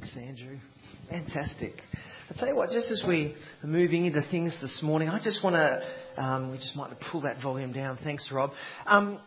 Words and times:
Thanks, 0.00 0.16
Andrew. 0.16 0.56
Fantastic. 1.10 1.74
I 2.30 2.38
tell 2.38 2.48
you 2.48 2.56
what, 2.56 2.70
just 2.70 2.90
as 2.90 3.04
we 3.06 3.34
are 3.62 3.66
moving 3.66 4.06
into 4.06 4.22
things 4.30 4.56
this 4.62 4.80
morning, 4.82 5.10
I 5.10 5.22
just 5.22 5.44
want 5.44 5.56
to, 5.56 6.22
um, 6.22 6.50
we 6.50 6.56
just 6.56 6.74
might 6.74 6.90
pull 7.12 7.20
that 7.22 7.42
volume 7.42 7.72
down. 7.72 7.98
Thanks, 8.02 8.26
Rob. 8.32 8.52
Um, 8.86 9.18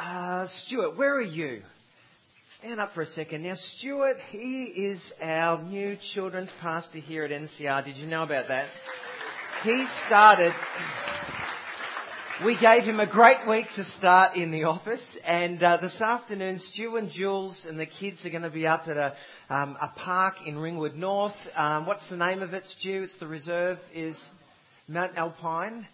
uh, 0.00 0.46
Stuart, 0.64 0.96
where 0.96 1.16
are 1.16 1.22
you? 1.22 1.60
Stand 2.60 2.80
up 2.80 2.94
for 2.94 3.02
a 3.02 3.06
second. 3.06 3.42
Now, 3.42 3.56
Stuart, 3.76 4.16
he 4.30 4.64
is 4.64 5.02
our 5.20 5.62
new 5.62 5.98
children's 6.14 6.50
pastor 6.62 6.98
here 7.00 7.24
at 7.24 7.30
NCR. 7.30 7.84
Did 7.84 7.98
you 7.98 8.06
know 8.06 8.22
about 8.22 8.48
that? 8.48 8.68
He 9.64 9.86
started. 10.06 10.54
We 12.44 12.58
gave 12.58 12.82
him 12.82 12.98
a 12.98 13.06
great 13.06 13.46
week 13.48 13.66
to 13.76 13.84
start 13.84 14.36
in 14.36 14.50
the 14.50 14.64
office, 14.64 15.02
and 15.24 15.62
uh, 15.62 15.76
this 15.80 16.00
afternoon, 16.00 16.58
Stu 16.72 16.96
and 16.96 17.08
Jules 17.08 17.64
and 17.68 17.78
the 17.78 17.86
kids 17.86 18.18
are 18.24 18.30
going 18.30 18.42
to 18.42 18.50
be 18.50 18.66
up 18.66 18.88
at 18.88 18.96
a, 18.96 19.14
um, 19.48 19.76
a 19.80 19.92
park 19.96 20.34
in 20.44 20.58
Ringwood 20.58 20.96
North. 20.96 21.36
Um, 21.54 21.86
what's 21.86 22.08
the 22.10 22.16
name 22.16 22.42
of 22.42 22.52
it, 22.52 22.64
Stu? 22.80 23.04
It's 23.04 23.16
the 23.20 23.28
reserve 23.28 23.78
is 23.94 24.16
Mount 24.88 25.16
Alpine, 25.16 25.86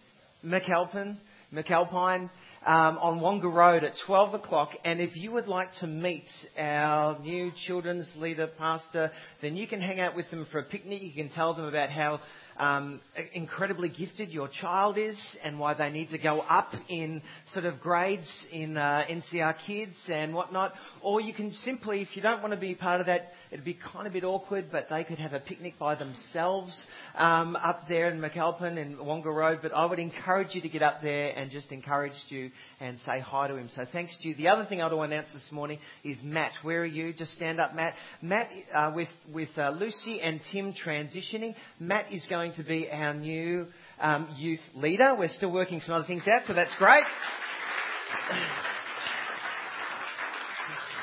McAlpine, 0.43 1.19
McAlpine 1.53 2.31
um, 2.65 2.99
on 2.99 3.21
Wonga 3.21 3.49
Road 3.49 3.85
at 3.85 3.93
12 4.07 4.35
o'clock. 4.35 4.71
And 4.85 5.01
if 5.01 5.17
you 5.17 5.33
would 5.33 5.49
like 5.49 5.69
to 5.81 5.87
meet 5.87 6.25
our 6.59 7.19
new 7.19 7.53
children's 7.67 8.11
leader 8.17 8.47
pastor, 8.47 9.11
then 9.43 9.57
you 9.57 9.67
can 9.67 9.81
hang 9.81 10.01
out 10.01 10.17
with 10.17 10.31
them 10.31 10.47
for 10.51 10.61
a 10.61 10.65
picnic. 10.65 11.03
You 11.03 11.13
can 11.13 11.31
tell 11.31 11.55
them 11.55 11.67
about 11.67 11.91
how 11.91 12.21
um, 12.59 13.01
incredibly 13.35 13.89
gifted 13.89 14.31
your 14.31 14.49
child 14.49 14.99
is 14.99 15.19
and 15.45 15.59
why 15.59 15.75
they 15.75 15.91
need 15.91 16.11
to 16.11 16.19
go 16.19 16.41
up 16.41 16.73
in 16.89 17.23
sort 17.53 17.65
of 17.65 17.81
grades 17.81 18.29
in 18.53 18.77
uh, 18.77 19.03
NCR 19.11 19.55
Kids 19.67 19.97
and 20.09 20.35
whatnot. 20.35 20.73
Or 21.03 21.21
you 21.21 21.33
can 21.33 21.53
simply, 21.65 22.03
if 22.03 22.09
you 22.15 22.23
don't 22.23 22.43
want 22.43 22.53
to 22.53 22.61
be 22.61 22.75
part 22.75 23.01
of 23.01 23.07
that, 23.07 23.33
it'd 23.51 23.65
be 23.65 23.79
kind 23.93 24.07
of 24.07 24.13
a 24.13 24.15
bit 24.15 24.25
awkward, 24.25 24.67
but 24.73 24.89
they 24.91 25.05
could 25.05 25.19
have 25.19 25.33
a 25.33 25.41
picnic 25.41 25.79
by 25.79 25.95
themselves 25.95 26.75
um, 27.17 27.57
up 27.57 27.85
there 27.89 28.11
in 28.11 28.21
McAlpine 28.21 28.81
and 28.81 28.99
Wonga 28.99 29.31
Road. 29.31 29.61
But 29.63 29.73
I 29.73 29.85
would 29.85 29.99
encourage 29.99 30.55
you 30.55 30.61
to 30.63 30.69
get 30.69 30.83
up 30.83 31.01
there 31.03 31.31
and 31.31 31.51
just 31.51 31.71
encourage 31.71 32.13
Stu 32.27 32.51
and 32.81 32.99
say 33.07 33.21
hi 33.21 33.49
to 33.49 33.57
him. 33.57 33.71
So 33.75 33.85
thanks, 33.93 34.17
Stu. 34.19 34.35
The 34.35 34.49
other 34.49 34.65
thing 34.65 34.81
I 34.81 34.93
want 34.93 35.11
to 35.11 35.17
announce 35.17 35.33
this 35.33 35.51
morning 35.53 35.79
is 36.05 36.19
Matt. 36.23 36.53
Where 36.63 36.83
are 36.83 36.87
you? 36.87 37.13
Just 37.13 37.33
stand 37.33 37.61
up, 37.61 37.75
Matt. 37.75 37.95
Matt, 38.21 38.49
uh, 38.75 38.93
with 38.95 39.09
with 39.33 39.51
uh, 39.57 39.71
Lucy 39.71 40.21
and 40.21 40.41
Tim 40.53 40.73
transitioning, 40.73 41.55
Matt 41.79 42.13
is 42.13 42.27
going 42.29 42.48
to 42.57 42.63
be 42.63 42.89
our 42.91 43.15
new 43.15 43.67
um, 44.01 44.35
youth 44.37 44.61
leader. 44.75 45.15
We're 45.19 45.29
still 45.29 45.53
working 45.53 45.81
some 45.81 45.95
other 45.95 46.07
things 46.07 46.27
out, 46.27 46.43
so 46.47 46.55
that's 46.55 46.75
great. 46.79 47.05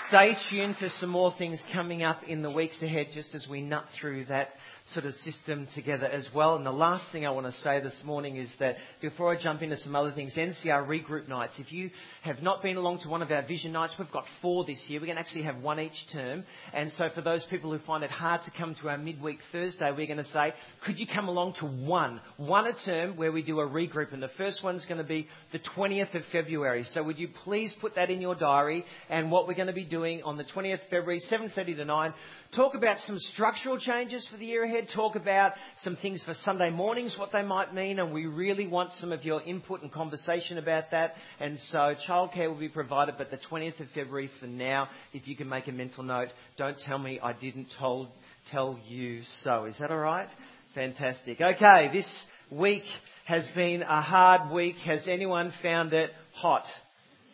Stay 0.10 0.38
tuned 0.50 0.78
for 0.78 0.90
some 1.00 1.10
more 1.10 1.34
things 1.38 1.60
coming 1.74 2.04
up 2.04 2.22
in 2.28 2.42
the 2.42 2.52
weeks 2.52 2.82
ahead, 2.82 3.08
just 3.14 3.34
as 3.34 3.48
we 3.50 3.62
nut 3.62 3.86
through 4.00 4.26
that 4.26 4.50
sort 4.94 5.06
of 5.06 5.14
system 5.16 5.68
together 5.74 6.06
as 6.06 6.28
well. 6.34 6.56
And 6.56 6.66
the 6.66 6.72
last 6.72 7.12
thing 7.12 7.26
I 7.26 7.32
want 7.32 7.48
to 7.48 7.62
say 7.64 7.82
this 7.82 8.00
morning 8.06 8.38
is 8.38 8.50
that 8.60 8.76
before 9.02 9.36
I 9.36 9.42
jump 9.42 9.64
into 9.64 9.78
some 9.78 9.96
other 9.96 10.12
things, 10.12 10.36
NCR 10.38 10.88
regroup 10.88 11.28
nights. 11.28 11.54
If 11.58 11.72
you 11.72 11.90
have 12.26 12.42
not 12.42 12.64
been 12.64 12.76
along 12.76 13.00
to 13.04 13.08
one 13.08 13.22
of 13.22 13.30
our 13.30 13.44
vision 13.44 13.72
nights, 13.72 13.94
we've 14.00 14.12
got 14.12 14.26
four 14.42 14.66
this 14.66 14.84
year. 14.88 15.00
We're 15.00 15.06
going 15.06 15.18
to 15.18 15.22
actually 15.22 15.44
have 15.44 15.58
one 15.58 15.80
each 15.80 16.08
term. 16.12 16.44
And 16.74 16.92
so 16.98 17.10
for 17.14 17.22
those 17.22 17.46
people 17.52 17.72
who 17.72 17.78
find 17.86 18.04
it 18.04 18.10
hard 18.10 18.42
to 18.46 18.52
come 18.58 18.76
to 18.82 18.90
our 18.90 18.98
midweek 18.98 19.38
Thursday, 19.52 19.92
we're 19.96 20.08
going 20.08 20.18
to 20.18 20.32
say, 20.32 20.52
could 20.86 21.00
you 21.00 21.06
come 21.06 21.28
along 21.28 21.54
to 21.60 21.68
one? 21.68 22.20
One 22.38 22.66
a 22.66 22.74
term 22.84 23.16
where 23.16 23.32
we 23.32 23.44
do 23.44 23.60
a 23.60 23.68
regroup. 23.68 24.12
And 24.12 24.24
the 24.24 24.32
first 24.40 24.64
one's 24.64 24.86
going 24.86 24.98
to 24.98 25.04
be 25.04 25.28
the 25.52 25.60
20th 25.78 26.16
of 26.16 26.24
February. 26.32 26.86
So 26.94 27.04
would 27.04 27.20
you 27.20 27.30
please 27.44 27.74
put 27.80 27.94
that 27.96 28.10
in 28.10 28.22
your 28.22 28.34
diary? 28.34 28.86
And 29.08 29.30
what 29.30 29.48
we're 29.48 29.54
going 29.54 29.68
to 29.68 29.74
be 29.74 29.86
doing 29.86 30.24
on 30.24 30.38
the 30.38 30.46
20th 30.46 30.74
of 30.74 30.80
February, 30.90 31.22
7.30 31.32 31.76
to 31.76 31.86
9, 31.86 32.14
talk 32.56 32.74
about 32.74 32.98
some 33.06 33.18
structural 33.20 33.78
changes 33.80 34.28
for 34.32 34.38
the 34.38 34.46
year 34.46 34.64
ahead, 34.64 34.88
talk 34.96 35.16
about 35.16 35.54
some 35.84 35.96
things 35.98 36.24
for 36.24 36.34
Sunday 36.44 36.70
mornings, 36.70 37.16
what 37.20 37.32
they 37.32 37.44
might 37.44 37.74
mean, 37.74 38.00
and 38.00 38.14
we 38.14 38.26
really 38.26 38.66
want 38.66 38.92
some 39.00 39.12
of 39.12 39.24
your 39.24 39.42
input 39.42 39.82
and 39.82 39.92
conversation 39.92 40.58
about 40.58 40.92
that. 40.92 41.14
And 41.40 41.60
so 41.72 41.96
childcare 42.16 42.48
will 42.48 42.60
be 42.60 42.70
provided, 42.70 43.16
but 43.18 43.32
the 43.32 43.40
20th 43.50 43.80
of 43.80 43.88
February 43.94 44.30
for 44.40 44.48
now, 44.48 44.88
if 45.14 45.28
you 45.28 45.36
can 45.36 45.50
make 45.50 45.68
a 45.68 45.72
mental 45.72 46.04
note, 46.04 46.30
don't 46.58 46.78
tell 46.86 46.98
me 46.98 47.20
I 47.22 47.34
didn't 47.34 47.68
told, 47.80 48.10
tell 48.52 48.80
you 48.88 49.22
so. 49.44 49.66
Is 49.66 49.76
that 49.80 49.92
alright? 49.92 50.30
Fantastic. 50.74 51.42
Okay, 51.42 51.90
this 51.94 52.08
week 52.52 52.84
has 53.26 53.48
been 53.56 53.82
a 53.82 54.02
hard 54.02 54.52
week. 54.52 54.76
Has 54.86 55.08
anyone 55.08 55.54
found 55.62 55.94
it 55.94 56.12
hot? 56.34 56.64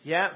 Yeah? 0.04 0.30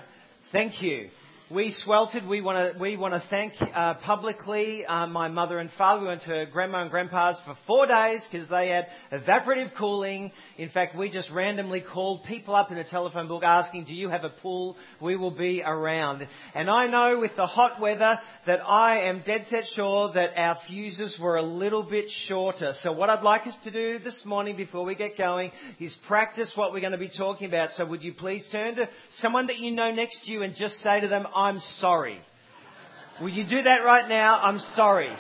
Thank 0.53 0.81
you. 0.83 1.09
We 1.49 1.73
sweltered. 1.87 2.29
We 2.29 2.41
want 2.41 2.75
to 2.75 2.81
we 2.81 2.97
want 2.97 3.15
to 3.15 3.23
thank 3.31 3.53
uh, 3.73 3.95
publicly 4.05 4.85
uh, 4.85 5.07
my 5.07 5.29
mother 5.29 5.61
and 5.61 5.71
father. 5.79 6.03
We 6.03 6.09
went 6.09 6.23
to 6.23 6.47
grandma 6.53 6.83
and 6.83 6.91
grandpa's 6.91 7.41
for 7.45 7.55
four 7.69 7.87
days 7.87 8.21
because 8.29 8.49
they 8.49 8.71
had 8.71 8.89
evaporative 9.13 9.71
cooling. 9.79 10.33
In 10.59 10.71
fact, 10.71 10.97
we 10.97 11.09
just 11.09 11.31
randomly 11.31 11.83
called 11.83 12.25
people 12.25 12.57
up 12.57 12.73
in 12.73 12.79
the 12.79 12.83
telephone 12.83 13.29
book 13.29 13.45
asking, 13.45 13.85
"Do 13.85 13.95
you 13.95 14.09
have 14.09 14.25
a 14.25 14.31
pool? 14.31 14.77
We 15.01 15.15
will 15.15 15.31
be 15.31 15.63
around." 15.65 16.27
And 16.53 16.69
I 16.69 16.89
know 16.89 17.21
with 17.21 17.37
the 17.37 17.47
hot 17.47 17.81
weather 17.81 18.19
that 18.49 18.59
I 18.67 19.03
am 19.03 19.23
dead 19.25 19.47
set 19.49 19.67
sure 19.77 20.13
that 20.15 20.31
our 20.37 20.59
fuses 20.67 21.17
were 21.21 21.37
a 21.37 21.43
little 21.43 21.85
bit 21.85 22.07
shorter. 22.27 22.73
So 22.83 22.91
what 22.91 23.09
I'd 23.09 23.23
like 23.23 23.47
us 23.47 23.57
to 23.63 23.71
do 23.71 24.01
this 24.01 24.21
morning 24.25 24.57
before 24.57 24.85
we 24.85 24.97
get 24.97 25.17
going 25.17 25.53
is 25.79 25.97
practice 26.09 26.51
what 26.57 26.73
we're 26.73 26.81
going 26.81 26.91
to 26.91 26.99
be 26.99 27.11
talking 27.17 27.47
about. 27.47 27.71
So 27.75 27.87
would 27.87 28.03
you 28.03 28.15
please 28.15 28.45
turn 28.51 28.75
to 28.75 28.89
someone 29.19 29.47
that 29.47 29.61
you 29.61 29.71
know 29.71 29.93
next 29.93 30.25
to 30.25 30.33
you 30.33 30.43
and 30.43 30.53
just 30.57 30.75
say 30.83 30.99
to 30.99 31.07
them, 31.07 31.25
I'm 31.37 31.61
sorry. 31.81 32.19
Will 33.21 33.29
you 33.29 33.47
do 33.47 33.63
that 33.63 33.85
right 33.85 34.09
now? 34.09 34.41
I'm 34.41 34.59
sorry. 34.75 35.11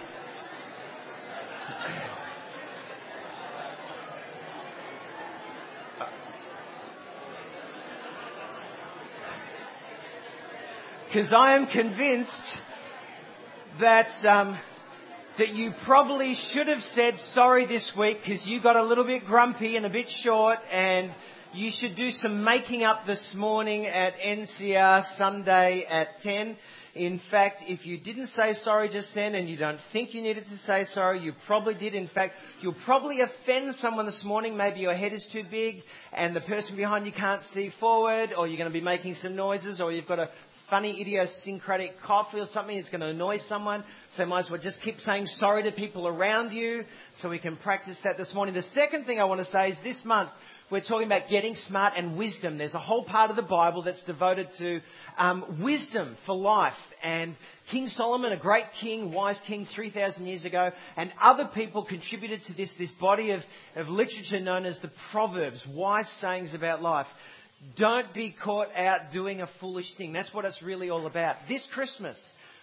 Because 11.06 11.32
I 11.34 11.56
am 11.56 11.66
convinced 11.68 12.30
that 13.80 14.08
um, 14.28 14.58
that 15.38 15.48
you 15.48 15.72
probably 15.86 16.36
should 16.52 16.66
have 16.66 16.80
said 16.94 17.14
sorry 17.32 17.66
this 17.66 17.90
week 17.98 18.18
because 18.22 18.46
you 18.46 18.60
got 18.60 18.76
a 18.76 18.82
little 18.82 19.04
bit 19.04 19.24
grumpy 19.24 19.76
and 19.76 19.86
a 19.86 19.90
bit 19.90 20.06
short 20.22 20.58
and 20.70 21.10
you 21.56 21.70
should 21.80 21.96
do 21.96 22.10
some 22.10 22.44
making 22.44 22.84
up 22.84 23.06
this 23.06 23.34
morning 23.34 23.86
at 23.86 24.12
NCR 24.18 25.16
Sunday 25.16 25.86
at 25.88 26.08
10. 26.22 26.54
In 26.94 27.18
fact, 27.30 27.62
if 27.66 27.86
you 27.86 27.98
didn't 27.98 28.28
say 28.28 28.52
sorry 28.62 28.90
just 28.90 29.08
then 29.14 29.34
and 29.34 29.48
you 29.48 29.56
don't 29.56 29.78
think 29.90 30.12
you 30.12 30.20
needed 30.20 30.44
to 30.50 30.56
say 30.58 30.84
sorry, 30.92 31.20
you 31.20 31.32
probably 31.46 31.74
did. 31.74 31.94
In 31.94 32.08
fact, 32.08 32.34
you'll 32.60 32.76
probably 32.84 33.20
offend 33.22 33.74
someone 33.76 34.04
this 34.04 34.22
morning. 34.22 34.54
Maybe 34.54 34.80
your 34.80 34.94
head 34.94 35.14
is 35.14 35.26
too 35.32 35.44
big 35.50 35.76
and 36.12 36.36
the 36.36 36.42
person 36.42 36.76
behind 36.76 37.06
you 37.06 37.12
can't 37.12 37.42
see 37.54 37.70
forward 37.80 38.30
or 38.36 38.46
you're 38.46 38.58
going 38.58 38.70
to 38.70 38.78
be 38.78 38.84
making 38.84 39.14
some 39.22 39.34
noises 39.34 39.80
or 39.80 39.92
you've 39.92 40.06
got 40.06 40.18
a 40.18 40.28
funny 40.68 41.00
idiosyncratic 41.00 42.00
cough 42.02 42.28
or 42.34 42.46
something 42.52 42.76
that's 42.76 42.90
going 42.90 43.00
to 43.00 43.08
annoy 43.08 43.38
someone. 43.48 43.82
So 44.16 44.24
you 44.24 44.28
might 44.28 44.44
as 44.44 44.50
well 44.50 44.60
just 44.60 44.82
keep 44.82 44.98
saying 45.00 45.26
sorry 45.38 45.62
to 45.62 45.72
people 45.72 46.06
around 46.06 46.52
you 46.52 46.84
so 47.22 47.30
we 47.30 47.38
can 47.38 47.56
practice 47.56 47.96
that 48.04 48.18
this 48.18 48.34
morning. 48.34 48.54
The 48.54 48.62
second 48.74 49.06
thing 49.06 49.20
I 49.20 49.24
want 49.24 49.40
to 49.42 49.50
say 49.50 49.70
is 49.70 49.76
this 49.82 50.04
month 50.04 50.30
we're 50.68 50.80
talking 50.80 51.06
about 51.06 51.28
getting 51.30 51.54
smart 51.68 51.92
and 51.96 52.18
wisdom. 52.18 52.58
There's 52.58 52.74
a 52.74 52.80
whole 52.80 53.04
part 53.04 53.30
of 53.30 53.36
the 53.36 53.42
Bible 53.42 53.82
that's 53.82 54.02
devoted 54.02 54.48
to 54.58 54.80
um, 55.16 55.62
wisdom 55.62 56.16
for 56.26 56.34
life. 56.34 56.72
And 57.04 57.36
King 57.70 57.86
Solomon, 57.86 58.32
a 58.32 58.36
great 58.36 58.64
king, 58.80 59.12
wise 59.12 59.40
king 59.46 59.68
3,000 59.76 60.26
years 60.26 60.44
ago, 60.44 60.72
and 60.96 61.12
other 61.22 61.48
people 61.54 61.84
contributed 61.84 62.40
to 62.48 62.54
this, 62.54 62.72
this 62.78 62.90
body 63.00 63.30
of, 63.30 63.42
of 63.76 63.86
literature 63.88 64.40
known 64.40 64.66
as 64.66 64.76
the 64.82 64.90
Proverbs, 65.12 65.64
wise 65.72 66.10
sayings 66.20 66.52
about 66.52 66.82
life. 66.82 67.06
Don't 67.78 68.12
be 68.12 68.34
caught 68.42 68.74
out 68.76 69.12
doing 69.12 69.42
a 69.42 69.48
foolish 69.60 69.86
thing. 69.96 70.12
That's 70.12 70.34
what 70.34 70.44
it's 70.44 70.60
really 70.62 70.90
all 70.90 71.06
about. 71.06 71.36
This 71.48 71.66
Christmas, 71.72 72.20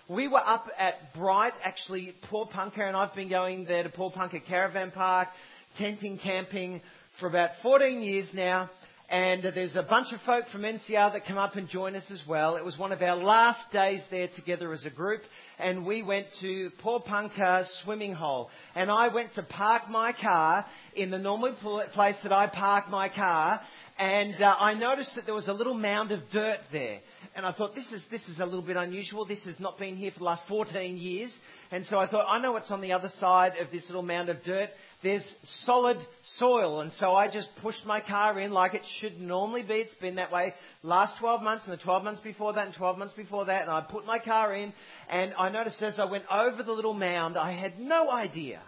we 0.09 0.27
were 0.27 0.45
up 0.45 0.67
at 0.77 1.13
Bright, 1.13 1.53
actually, 1.63 2.13
Porepunkah, 2.29 2.81
and 2.81 2.97
I've 2.97 3.15
been 3.15 3.29
going 3.29 3.63
there 3.63 3.83
to 3.83 3.89
Porepunkah 3.89 4.45
Caravan 4.45 4.91
Park, 4.91 5.29
tenting, 5.77 6.19
camping, 6.19 6.81
for 7.19 7.27
about 7.27 7.51
14 7.61 8.01
years 8.01 8.27
now, 8.33 8.69
and 9.09 9.43
there's 9.43 9.75
a 9.75 9.83
bunch 9.83 10.11
of 10.11 10.19
folk 10.21 10.45
from 10.51 10.61
NCR 10.61 11.13
that 11.13 11.27
come 11.27 11.37
up 11.37 11.55
and 11.55 11.69
join 11.69 11.95
us 11.95 12.05
as 12.09 12.21
well. 12.27 12.55
It 12.55 12.65
was 12.65 12.77
one 12.77 12.91
of 12.91 13.01
our 13.03 13.15
last 13.15 13.71
days 13.71 14.01
there 14.09 14.29
together 14.35 14.73
as 14.73 14.83
a 14.85 14.89
group, 14.89 15.21
and 15.59 15.85
we 15.85 16.01
went 16.01 16.25
to 16.41 16.71
Porepunkah 16.83 17.65
swimming 17.83 18.13
hole. 18.13 18.49
And 18.73 18.89
I 18.89 19.09
went 19.09 19.35
to 19.35 19.43
park 19.43 19.89
my 19.89 20.13
car 20.13 20.65
in 20.95 21.11
the 21.11 21.19
normal 21.19 21.53
place 21.93 22.15
that 22.23 22.31
I 22.31 22.47
park 22.47 22.89
my 22.89 23.09
car, 23.09 23.61
and 23.99 24.41
uh, 24.41 24.55
I 24.59 24.73
noticed 24.73 25.13
that 25.15 25.25
there 25.25 25.35
was 25.35 25.47
a 25.47 25.53
little 25.53 25.75
mound 25.75 26.11
of 26.11 26.21
dirt 26.31 26.59
there. 26.71 26.99
And 27.35 27.45
I 27.45 27.51
thought, 27.51 27.73
this 27.73 27.87
is, 27.91 28.03
this 28.11 28.21
is 28.29 28.39
a 28.39 28.45
little 28.45 28.61
bit 28.61 28.77
unusual. 28.77 29.25
This 29.25 29.43
has 29.45 29.59
not 29.59 29.79
been 29.79 29.95
here 29.95 30.11
for 30.11 30.19
the 30.19 30.25
last 30.25 30.43
14 30.47 30.97
years. 30.97 31.31
And 31.71 31.83
so 31.87 31.97
I 31.97 32.07
thought, 32.07 32.27
I 32.29 32.39
know 32.39 32.51
what's 32.51 32.69
on 32.69 32.81
the 32.81 32.91
other 32.91 33.11
side 33.19 33.53
of 33.59 33.71
this 33.71 33.83
little 33.87 34.03
mound 34.03 34.29
of 34.29 34.43
dirt. 34.43 34.69
There's 35.01 35.23
solid 35.65 35.97
soil. 36.37 36.81
And 36.81 36.91
so 36.99 37.15
I 37.15 37.31
just 37.31 37.49
pushed 37.61 37.85
my 37.87 38.01
car 38.01 38.39
in 38.39 38.51
like 38.51 38.75
it 38.75 38.83
should 38.99 39.19
normally 39.19 39.63
be. 39.63 39.75
It's 39.75 39.95
been 39.95 40.15
that 40.15 40.31
way 40.31 40.53
last 40.83 41.15
12 41.19 41.41
months 41.41 41.63
and 41.65 41.73
the 41.73 41.83
12 41.83 42.03
months 42.03 42.21
before 42.23 42.53
that 42.53 42.67
and 42.67 42.75
12 42.75 42.97
months 42.99 43.15
before 43.15 43.45
that. 43.45 43.63
And 43.63 43.71
I 43.71 43.81
put 43.81 44.05
my 44.05 44.19
car 44.19 44.53
in 44.53 44.71
and 45.09 45.33
I 45.33 45.49
noticed 45.49 45.81
as 45.81 45.97
I 45.97 46.05
went 46.05 46.25
over 46.31 46.61
the 46.61 46.71
little 46.71 46.93
mound, 46.93 47.35
I 47.35 47.51
had 47.51 47.79
no 47.79 48.11
idea 48.11 48.61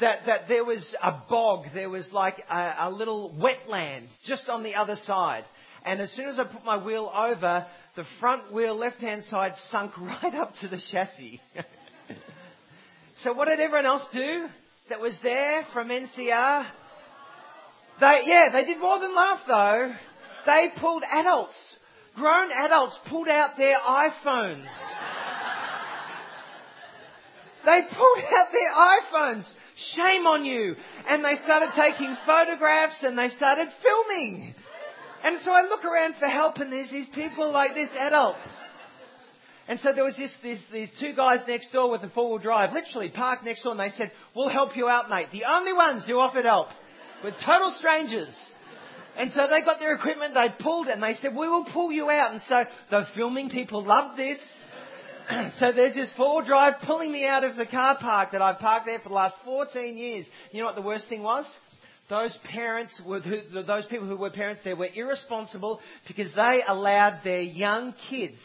that, 0.00 0.20
that 0.26 0.48
there 0.48 0.64
was 0.64 0.84
a 1.00 1.12
bog, 1.28 1.66
there 1.72 1.88
was 1.88 2.08
like 2.12 2.42
a, 2.50 2.74
a 2.80 2.90
little 2.90 3.32
wetland 3.38 4.08
just 4.26 4.48
on 4.48 4.64
the 4.64 4.74
other 4.74 4.96
side. 5.04 5.44
And 5.84 6.00
as 6.00 6.10
soon 6.12 6.28
as 6.28 6.38
I 6.38 6.44
put 6.44 6.64
my 6.64 6.82
wheel 6.82 7.12
over, 7.14 7.66
the 7.96 8.04
front 8.18 8.52
wheel 8.52 8.76
left 8.76 8.96
hand 8.96 9.24
side 9.30 9.52
sunk 9.70 9.96
right 9.98 10.34
up 10.34 10.52
to 10.60 10.68
the 10.68 10.80
chassis. 10.90 11.40
so 13.22 13.32
what 13.32 13.48
did 13.48 13.60
everyone 13.60 13.86
else 13.86 14.06
do 14.12 14.46
that 14.88 15.00
was 15.00 15.16
there 15.22 15.66
from 15.72 15.88
NCR? 15.88 16.66
They, 18.00 18.20
yeah, 18.26 18.48
they 18.52 18.64
did 18.64 18.80
more 18.80 18.98
than 18.98 19.14
laugh 19.14 19.40
though. 19.46 19.92
They 20.46 20.68
pulled 20.80 21.04
adults, 21.10 21.54
grown 22.16 22.50
adults 22.52 22.98
pulled 23.08 23.28
out 23.28 23.56
their 23.56 23.76
iPhones. 23.76 24.66
They 27.64 27.80
pulled 27.80 28.24
out 28.38 28.48
their 28.52 28.74
iPhones. 28.74 29.44
Shame 29.96 30.26
on 30.26 30.44
you. 30.44 30.76
And 31.08 31.24
they 31.24 31.36
started 31.44 31.70
taking 31.74 32.14
photographs 32.26 33.02
and 33.02 33.18
they 33.18 33.28
started 33.30 33.68
filming. 33.82 34.54
And 35.24 35.40
so 35.42 35.52
I 35.52 35.62
look 35.62 35.86
around 35.86 36.16
for 36.18 36.28
help 36.28 36.58
and 36.58 36.70
there's 36.70 36.90
these 36.90 37.08
people 37.14 37.50
like 37.50 37.74
this, 37.74 37.88
adults. 37.98 38.46
And 39.66 39.80
so 39.80 39.94
there 39.94 40.04
was 40.04 40.16
this, 40.18 40.30
this, 40.42 40.58
these 40.70 40.90
two 41.00 41.14
guys 41.16 41.40
next 41.48 41.72
door 41.72 41.90
with 41.90 42.02
a 42.02 42.10
four-wheel 42.10 42.40
drive, 42.40 42.74
literally 42.74 43.08
parked 43.08 43.42
next 43.42 43.62
door 43.62 43.72
and 43.72 43.80
they 43.80 43.96
said, 43.96 44.12
we'll 44.36 44.50
help 44.50 44.76
you 44.76 44.86
out 44.86 45.08
mate. 45.08 45.28
The 45.32 45.44
only 45.50 45.72
ones 45.72 46.04
who 46.06 46.18
offered 46.18 46.44
help 46.44 46.68
were 47.24 47.30
total 47.30 47.74
strangers. 47.78 48.36
And 49.16 49.32
so 49.32 49.46
they 49.48 49.62
got 49.62 49.78
their 49.78 49.94
equipment, 49.94 50.34
they 50.34 50.48
pulled 50.62 50.88
and 50.88 51.02
they 51.02 51.14
said, 51.14 51.34
we 51.34 51.48
will 51.48 51.64
pull 51.72 51.90
you 51.90 52.10
out. 52.10 52.32
And 52.32 52.42
so 52.42 52.64
the 52.90 53.06
filming 53.14 53.48
people 53.48 53.82
loved 53.82 54.18
this. 54.18 54.38
so 55.58 55.72
there's 55.72 55.94
this 55.94 56.12
four-wheel 56.18 56.46
drive 56.46 56.74
pulling 56.84 57.10
me 57.10 57.26
out 57.26 57.44
of 57.44 57.56
the 57.56 57.64
car 57.64 57.96
park 57.98 58.32
that 58.32 58.42
I've 58.42 58.58
parked 58.58 58.84
there 58.84 58.98
for 58.98 59.08
the 59.08 59.14
last 59.14 59.36
14 59.46 59.96
years. 59.96 60.26
You 60.52 60.60
know 60.60 60.66
what 60.66 60.74
the 60.74 60.82
worst 60.82 61.08
thing 61.08 61.22
was? 61.22 61.46
Those 62.10 62.36
parents, 62.50 63.00
those 63.06 63.86
people 63.86 64.06
who 64.06 64.16
were 64.16 64.30
parents 64.30 64.60
there 64.62 64.76
were 64.76 64.88
irresponsible 64.94 65.80
because 66.06 66.32
they 66.34 66.60
allowed 66.66 67.20
their 67.24 67.40
young 67.40 67.94
kids 68.10 68.36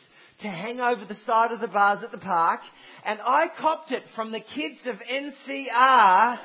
to 0.42 0.48
hang 0.48 0.80
over 0.80 1.04
the 1.06 1.16
side 1.26 1.52
of 1.52 1.60
the 1.60 1.68
bars 1.68 2.00
at 2.02 2.12
the 2.12 2.18
park. 2.18 2.62
And 3.06 3.20
I 3.20 3.48
copped 3.60 3.92
it 3.92 4.04
from 4.16 4.32
the 4.32 4.40
kids 4.40 4.80
of 4.86 4.96
NCR. 4.96 6.40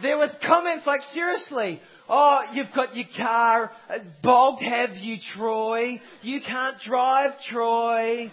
There 0.00 0.16
were 0.16 0.30
comments 0.46 0.86
like, 0.86 1.00
seriously, 1.12 1.80
Oh, 2.10 2.38
you've 2.54 2.72
got 2.74 2.96
your 2.96 3.04
car 3.18 3.70
uh, 3.90 3.98
bogged, 4.22 4.62
have 4.62 4.96
you, 4.96 5.16
Troy? 5.36 6.00
You 6.22 6.40
can't 6.40 6.80
drive, 6.80 7.32
Troy. 7.50 8.32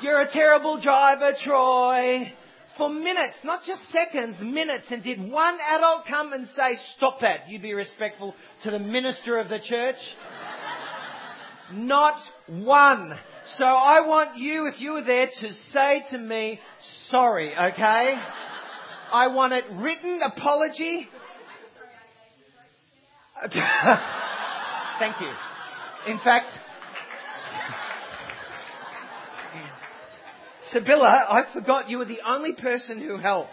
You're 0.00 0.22
a 0.22 0.32
terrible 0.32 0.80
driver, 0.80 1.32
Troy. 1.44 2.32
For 2.78 2.88
minutes, 2.88 3.36
not 3.44 3.62
just 3.64 3.82
seconds, 3.90 4.36
minutes. 4.40 4.86
And 4.90 5.04
did 5.04 5.20
one 5.30 5.58
adult 5.70 6.06
come 6.08 6.32
and 6.32 6.46
say, 6.56 6.78
stop 6.96 7.20
that? 7.20 7.48
You'd 7.48 7.62
be 7.62 7.74
respectful 7.74 8.34
to 8.64 8.70
the 8.70 8.78
minister 8.78 9.38
of 9.38 9.48
the 9.48 9.58
church? 9.58 9.96
not 11.74 12.20
one. 12.46 13.12
So 13.58 13.64
I 13.64 14.06
want 14.06 14.36
you, 14.36 14.66
if 14.66 14.80
you 14.80 14.92
were 14.92 15.02
there, 15.02 15.26
to 15.26 15.52
say 15.72 16.04
to 16.10 16.18
me, 16.18 16.60
sorry, 17.08 17.52
okay? 17.52 18.20
I 19.12 19.28
want 19.28 19.52
it 19.52 19.64
written 19.72 20.20
apology. 20.24 21.08
Thank 24.98 25.20
you. 25.20 25.32
In 26.06 26.18
fact, 26.18 26.46
Sibylla, 30.72 31.26
I 31.28 31.44
forgot 31.52 31.90
you 31.90 31.98
were 31.98 32.06
the 32.06 32.20
only 32.26 32.54
person 32.54 33.00
who 33.00 33.18
helped. 33.18 33.50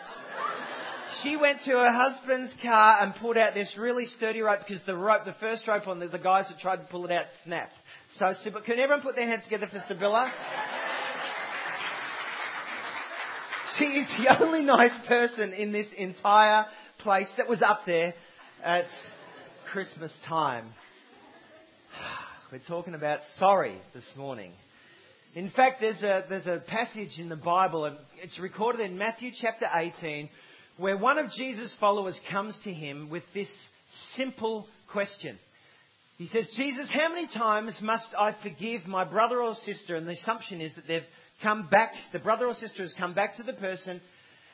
She 1.22 1.36
went 1.36 1.60
to 1.66 1.72
her 1.72 1.92
husband's 1.92 2.54
car 2.62 3.00
and 3.02 3.14
pulled 3.16 3.36
out 3.36 3.54
this 3.54 3.76
really 3.78 4.06
sturdy 4.06 4.42
rope 4.42 4.60
because 4.66 4.82
the 4.86 4.96
rope, 4.96 5.26
the 5.26 5.36
first 5.40 5.68
rope 5.68 5.88
on 5.88 6.00
the, 6.00 6.08
the 6.08 6.18
guys 6.18 6.46
that 6.50 6.60
tried 6.60 6.78
to 6.78 6.84
pull 6.84 7.06
it 7.06 7.12
out 7.12 7.26
snapped. 7.44 7.74
So, 8.18 8.34
can 8.66 8.80
everyone 8.80 9.02
put 9.02 9.16
their 9.16 9.28
hands 9.28 9.44
together 9.44 9.68
for 9.68 9.84
Sibylla? 9.88 10.32
She 13.78 13.86
is 13.86 14.08
the 14.18 14.42
only 14.42 14.64
nice 14.64 14.96
person 15.08 15.54
in 15.54 15.72
this 15.72 15.88
entire 15.98 16.66
place 17.00 17.30
that 17.38 17.50
was 17.50 17.62
up 17.62 17.82
there 17.86 18.14
at 18.64 18.86
Christmas 19.72 20.14
time. 20.28 20.68
We're 22.52 22.60
talking 22.68 22.94
about 22.94 23.20
sorry 23.38 23.78
this 23.94 24.10
morning. 24.16 24.54
In 25.36 25.52
fact, 25.52 25.80
there's 25.80 26.02
a, 26.02 26.26
there's 26.28 26.48
a 26.48 26.64
passage 26.68 27.20
in 27.20 27.30
the 27.30 27.36
Bible, 27.36 27.86
and 27.86 27.98
it's 28.24 28.40
recorded 28.40 28.82
in 28.82 28.98
Matthew 28.98 29.30
chapter 29.40 29.68
18, 29.72 30.28
where 30.78 30.98
one 30.98 31.20
of 31.20 31.30
Jesus' 31.32 31.76
followers 31.80 32.20
comes 32.32 32.58
to 32.64 32.74
him 32.74 33.10
with 33.12 33.22
this 33.36 33.50
simple 34.16 34.66
question. 34.92 35.38
He 36.18 36.28
says, 36.28 36.50
Jesus, 36.58 36.90
how 36.92 37.10
many 37.10 37.28
times 37.28 37.78
must 37.80 38.08
I 38.20 38.36
forgive 38.42 38.88
my 38.88 39.04
brother 39.04 39.40
or 39.40 39.54
sister? 39.54 39.96
And 39.96 40.08
the 40.08 40.14
assumption 40.14 40.62
is 40.62 40.74
that 40.76 40.88
they've 40.88 41.04
come 41.44 41.68
back, 41.70 41.92
the 42.12 42.20
brother 42.20 42.48
or 42.48 42.56
sister 42.56 42.82
has 42.82 42.94
come 42.98 43.14
back 43.14 43.36
to 43.38 43.44
the 43.44 43.54
person 43.54 44.02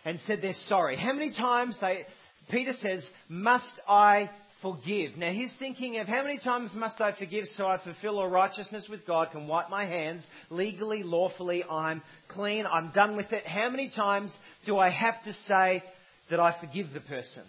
and 0.04 0.20
said 0.28 0.40
they're 0.42 0.54
sorry. 0.68 0.98
How 0.98 1.14
many 1.14 1.32
times 1.32 1.78
they, 1.80 2.06
Peter 2.52 2.74
says, 2.82 3.08
must 3.30 3.72
I 3.88 4.30
forgive. 4.62 5.18
Now 5.18 5.32
he's 5.32 5.54
thinking 5.60 6.00
of 6.00 6.08
how 6.08 6.24
many 6.24 6.40
times 6.40 6.72
must 6.76 7.00
I 7.02 7.14
forgive 7.18 7.46
so 7.56 7.66
I 7.66 7.78
fulfill 7.84 8.20
all 8.20 8.30
righteousness 8.30 8.88
with 8.90 9.06
God, 9.06 9.30
can 9.32 9.48
wipe 9.48 9.70
my 9.70 9.86
hands 9.86 10.24
legally, 10.50 11.04
lawfully, 11.04 11.64
I'm 11.64 12.02
clean, 12.30 12.66
I'm 12.66 12.92
done 12.92 13.16
with 13.16 13.32
it. 13.32 13.46
How 13.46 13.70
many 13.70 13.92
times 13.96 14.36
do 14.66 14.78
I 14.78 14.90
have 14.90 15.24
to 15.26 15.34
say 15.48 15.84
that 16.30 16.40
I 16.40 16.56
forgive 16.60 16.94
the 16.94 17.02
person? 17.02 17.44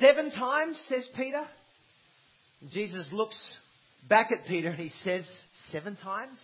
Seven 0.00 0.30
times, 0.30 0.80
says 0.88 1.06
Peter. 1.16 1.42
Jesus 2.72 3.08
looks 3.12 3.36
back 4.08 4.30
at 4.30 4.46
Peter 4.46 4.68
and 4.68 4.78
he 4.78 4.90
says, 5.02 5.24
Seven 5.70 5.96
times? 5.96 6.38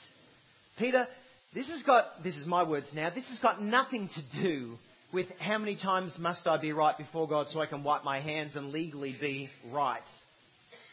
Peter, 0.79 1.07
this 1.55 1.69
has 1.69 1.83
got, 1.85 2.23
this 2.25 2.37
is 2.37 2.47
my 2.47 2.63
words 2.63 2.87
now, 2.95 3.11
this 3.11 3.29
has 3.29 3.39
got 3.39 3.63
nothing 3.63 4.09
to 4.15 4.43
do 4.43 4.77
with 5.13 5.27
how 5.39 5.59
many 5.59 5.77
times 5.77 6.13
must 6.19 6.47
I 6.47 6.59
be 6.59 6.73
right 6.73 6.97
before 6.97 7.29
God 7.29 7.47
so 7.51 7.61
I 7.61 7.67
can 7.67 7.83
wipe 7.83 8.05
my 8.05 8.21
hands 8.21 8.57
and 8.57 8.73
legally 8.73 9.17
be 9.21 9.49
right 9.73 10.03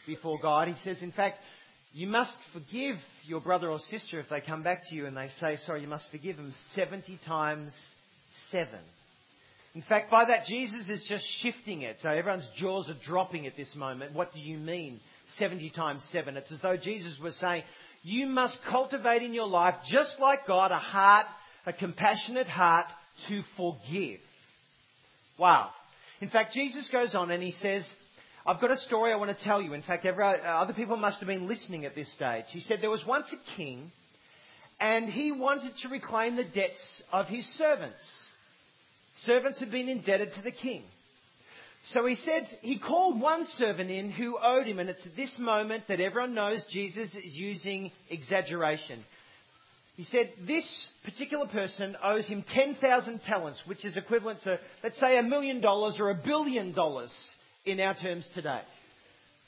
before 0.06 0.38
God. 0.40 0.68
He 0.68 0.74
says, 0.84 1.02
in 1.02 1.12
fact, 1.12 1.38
you 1.92 2.06
must 2.06 2.36
forgive 2.52 2.96
your 3.24 3.40
brother 3.40 3.70
or 3.70 3.78
sister 3.78 4.20
if 4.20 4.28
they 4.28 4.40
come 4.40 4.62
back 4.62 4.82
to 4.88 4.94
you 4.94 5.06
and 5.06 5.16
they 5.16 5.28
say, 5.40 5.56
sorry, 5.66 5.82
you 5.82 5.88
must 5.88 6.10
forgive 6.10 6.36
them 6.36 6.54
70 6.74 7.18
times 7.26 7.72
7. 8.50 8.68
In 9.74 9.82
fact, 9.82 10.10
by 10.10 10.24
that, 10.24 10.46
Jesus 10.46 10.88
is 10.88 11.04
just 11.06 11.24
shifting 11.42 11.82
it. 11.82 11.96
So 12.02 12.08
everyone's 12.08 12.48
jaws 12.56 12.88
are 12.88 12.96
dropping 13.06 13.46
at 13.46 13.56
this 13.56 13.74
moment. 13.76 14.14
What 14.14 14.32
do 14.32 14.40
you 14.40 14.56
mean 14.56 15.00
70 15.38 15.70
times 15.70 16.02
7? 16.12 16.36
It's 16.36 16.50
as 16.50 16.60
though 16.62 16.78
Jesus 16.78 17.18
was 17.22 17.36
saying, 17.36 17.62
you 18.02 18.26
must 18.26 18.56
cultivate 18.70 19.22
in 19.22 19.34
your 19.34 19.48
life, 19.48 19.74
just 19.90 20.16
like 20.18 20.46
God, 20.46 20.70
a 20.70 20.78
heart, 20.78 21.26
a 21.66 21.72
compassionate 21.74 22.46
heart 22.46 22.86
to 23.28 23.42
forgive. 23.56 24.20
Wow. 25.38 25.70
In 26.20 26.28
fact, 26.28 26.54
Jesus 26.54 26.88
goes 26.90 27.14
on 27.14 27.30
and 27.30 27.42
he 27.42 27.52
says, 27.52 27.86
I've 28.46 28.60
got 28.60 28.70
a 28.70 28.78
story 28.78 29.12
I 29.12 29.16
want 29.16 29.36
to 29.36 29.44
tell 29.44 29.60
you. 29.60 29.74
In 29.74 29.82
fact, 29.82 30.06
every, 30.06 30.24
uh, 30.24 30.36
other 30.38 30.72
people 30.72 30.96
must 30.96 31.18
have 31.18 31.26
been 31.26 31.48
listening 31.48 31.84
at 31.84 31.94
this 31.94 32.12
stage. 32.14 32.44
He 32.50 32.60
said 32.60 32.78
there 32.80 32.90
was 32.90 33.04
once 33.06 33.26
a 33.32 33.56
king 33.56 33.90
and 34.80 35.10
he 35.10 35.32
wanted 35.32 35.72
to 35.82 35.88
reclaim 35.88 36.36
the 36.36 36.44
debts 36.44 37.02
of 37.12 37.26
his 37.26 37.44
servants. 37.56 37.98
Servants 39.24 39.58
had 39.58 39.70
been 39.70 39.88
indebted 39.88 40.34
to 40.34 40.42
the 40.42 40.50
king. 40.50 40.82
So 41.92 42.04
he 42.04 42.16
said 42.16 42.48
he 42.62 42.78
called 42.78 43.20
one 43.20 43.46
servant 43.56 43.90
in 43.90 44.10
who 44.10 44.36
owed 44.42 44.66
him, 44.66 44.80
and 44.80 44.90
it's 44.90 45.06
at 45.06 45.14
this 45.14 45.34
moment 45.38 45.84
that 45.88 46.00
everyone 46.00 46.34
knows 46.34 46.64
Jesus 46.70 47.14
is 47.14 47.34
using 47.34 47.92
exaggeration. 48.10 49.04
He 49.96 50.04
said 50.04 50.30
this 50.46 50.64
particular 51.04 51.46
person 51.46 51.96
owes 52.04 52.26
him 52.26 52.44
10,000 52.52 53.20
talents, 53.26 53.62
which 53.66 53.84
is 53.84 53.96
equivalent 53.96 54.42
to, 54.42 54.58
let's 54.82 55.00
say, 55.00 55.18
a 55.18 55.22
million 55.22 55.62
dollars 55.62 55.96
or 55.98 56.10
a 56.10 56.14
billion 56.14 56.72
dollars 56.72 57.10
in 57.64 57.80
our 57.80 57.94
terms 57.94 58.28
today. 58.34 58.60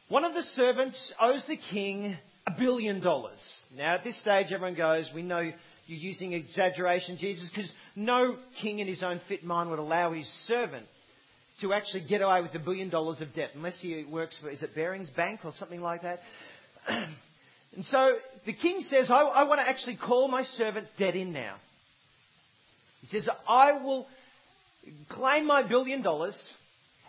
One 0.09 0.25
of 0.25 0.33
the 0.33 0.43
servants 0.55 1.13
owes 1.21 1.45
the 1.47 1.59
king 1.71 2.17
a 2.47 2.59
billion 2.59 3.01
dollars. 3.01 3.39
Now, 3.77 3.97
at 3.97 4.05
this 4.05 4.19
stage, 4.23 4.47
everyone 4.51 4.75
goes, 4.75 5.11
we 5.15 5.23
know 5.23 5.41
you're 5.41 5.99
using 5.99 6.33
exaggeration, 6.33 7.19
Jesus, 7.19 7.51
because 7.55 7.71
no 7.95 8.37
king 8.63 8.79
in 8.79 8.87
his 8.87 9.03
own 9.03 9.21
fit 9.29 9.45
mind 9.45 9.69
would 9.69 9.79
allow 9.79 10.13
his 10.13 10.27
servant 10.47 10.87
to 11.61 11.75
actually 11.75 12.07
get 12.09 12.23
away 12.23 12.41
with 12.41 12.55
a 12.55 12.59
billion 12.59 12.89
dollars 12.89 13.21
of 13.21 13.35
debt, 13.35 13.51
unless 13.55 13.79
he 13.81 14.03
works 14.05 14.35
for, 14.41 14.49
is 14.49 14.63
it 14.63 14.75
Barings 14.75 15.11
Bank 15.11 15.41
or 15.45 15.53
something 15.59 15.83
like 15.83 16.03
that? 16.03 16.21
And 17.75 17.85
so 17.87 18.17
the 18.47 18.53
king 18.53 18.83
says, 18.89 19.11
I, 19.11 19.15
I 19.15 19.43
want 19.45 19.61
to 19.61 19.69
actually 19.69 19.97
call 19.97 20.29
my 20.29 20.43
servant's 20.43 20.91
dead 20.99 21.15
in 21.15 21.33
now. 21.33 21.57
He 23.03 23.07
says, 23.09 23.29
I 23.49 23.73
will 23.73 24.07
claim 25.11 25.47
my 25.47 25.63
billion 25.63 26.03
dollars, 26.03 26.37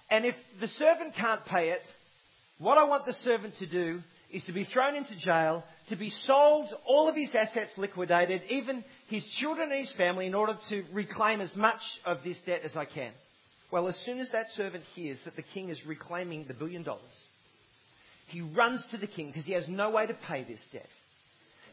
and 0.09 0.25
if 0.25 0.35
the 0.59 0.67
servant 0.67 1.15
can't 1.15 1.45
pay 1.45 1.69
it, 1.69 1.81
what 2.59 2.77
I 2.77 2.83
want 2.83 3.05
the 3.05 3.13
servant 3.13 3.55
to 3.59 3.67
do 3.67 4.01
is 4.31 4.43
to 4.45 4.51
be 4.51 4.65
thrown 4.65 4.95
into 4.95 5.17
jail, 5.17 5.63
to 5.89 5.95
be 5.95 6.11
sold, 6.23 6.67
all 6.85 7.07
of 7.09 7.15
his 7.15 7.29
assets 7.33 7.71
liquidated, 7.77 8.41
even 8.49 8.83
his 9.07 9.25
children 9.39 9.71
and 9.71 9.79
his 9.79 9.93
family, 9.93 10.27
in 10.27 10.35
order 10.35 10.57
to 10.69 10.83
reclaim 10.93 11.41
as 11.41 11.55
much 11.55 11.79
of 12.05 12.17
this 12.23 12.37
debt 12.45 12.61
as 12.63 12.75
I 12.75 12.85
can. 12.85 13.11
Well, 13.71 13.87
as 13.87 13.97
soon 14.05 14.19
as 14.19 14.29
that 14.31 14.49
servant 14.51 14.83
hears 14.95 15.17
that 15.25 15.35
the 15.35 15.43
king 15.53 15.69
is 15.69 15.79
reclaiming 15.85 16.45
the 16.47 16.53
billion 16.53 16.83
dollars, 16.83 17.01
he 18.29 18.41
runs 18.41 18.83
to 18.91 18.97
the 18.97 19.07
king 19.07 19.27
because 19.27 19.45
he 19.45 19.53
has 19.53 19.67
no 19.67 19.89
way 19.91 20.05
to 20.05 20.13
pay 20.27 20.43
this 20.43 20.59
debt. 20.71 20.87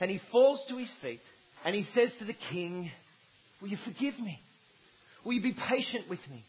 And 0.01 0.11
he 0.11 0.21
falls 0.31 0.63
to 0.69 0.77
his 0.77 0.93
feet 1.03 1.21
and 1.65 1.75
he 1.75 1.85
says 1.95 2.13
to 2.19 2.25
the 2.25 2.37
king, 2.51 2.91
Will 3.61 3.69
you 3.69 3.79
forgive 3.85 4.19
me? 4.21 4.39
Will 5.25 5.33
you 5.33 5.43
be 5.43 5.55
patient 5.69 6.09
with 6.09 6.21
me? 6.31 6.45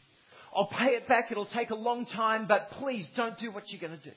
I'll 0.55 0.67
pay 0.67 0.91
it 0.91 1.07
back. 1.07 1.31
It'll 1.31 1.45
take 1.45 1.69
a 1.69 1.75
long 1.75 2.05
time, 2.05 2.47
but 2.47 2.69
please 2.71 3.07
don't 3.15 3.37
do 3.39 3.51
what 3.51 3.69
you're 3.69 3.81
going 3.81 3.97
to 3.97 4.03
do. 4.03 4.15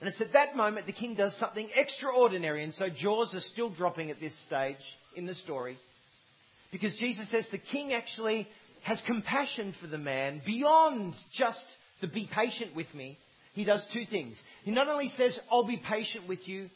And 0.00 0.08
it's 0.08 0.20
at 0.20 0.32
that 0.32 0.56
moment 0.56 0.86
the 0.86 0.92
king 0.92 1.14
does 1.14 1.36
something 1.38 1.68
extraordinary. 1.74 2.62
And 2.62 2.72
so 2.74 2.88
jaws 2.88 3.34
are 3.34 3.40
still 3.40 3.70
dropping 3.70 4.10
at 4.10 4.20
this 4.20 4.34
stage 4.46 4.76
in 5.16 5.26
the 5.26 5.34
story. 5.34 5.76
Because 6.70 6.94
Jesus 6.98 7.30
says 7.30 7.46
the 7.50 7.58
king 7.58 7.92
actually 7.92 8.46
has 8.82 9.02
compassion 9.06 9.74
for 9.80 9.86
the 9.86 9.98
man 9.98 10.40
beyond 10.46 11.14
just 11.36 11.64
the 12.00 12.06
be 12.06 12.28
patient 12.32 12.76
with 12.76 12.92
me. 12.94 13.18
He 13.58 13.64
does 13.64 13.84
two 13.92 14.04
things. 14.08 14.40
He 14.62 14.70
not 14.70 14.86
only 14.86 15.08
says, 15.16 15.36
I'll 15.50 15.66
be 15.66 15.82
patient 15.84 16.28
with 16.28 16.46
you, 16.46 16.70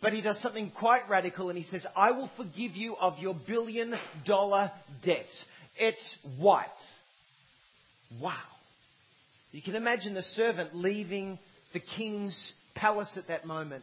but 0.00 0.12
he 0.12 0.20
does 0.20 0.40
something 0.40 0.70
quite 0.78 1.10
radical 1.10 1.48
and 1.48 1.58
he 1.58 1.64
says, 1.64 1.84
I 1.96 2.12
will 2.12 2.30
forgive 2.36 2.76
you 2.76 2.94
of 2.94 3.18
your 3.18 3.34
billion 3.34 3.92
dollar 4.24 4.70
debt. 5.04 5.26
It's 5.76 6.16
white. 6.38 6.68
Wow. 8.20 8.36
You 9.50 9.62
can 9.62 9.74
imagine 9.74 10.14
the 10.14 10.22
servant 10.36 10.76
leaving 10.76 11.40
the 11.72 11.80
king's 11.96 12.52
palace 12.76 13.12
at 13.16 13.26
that 13.26 13.44
moment, 13.44 13.82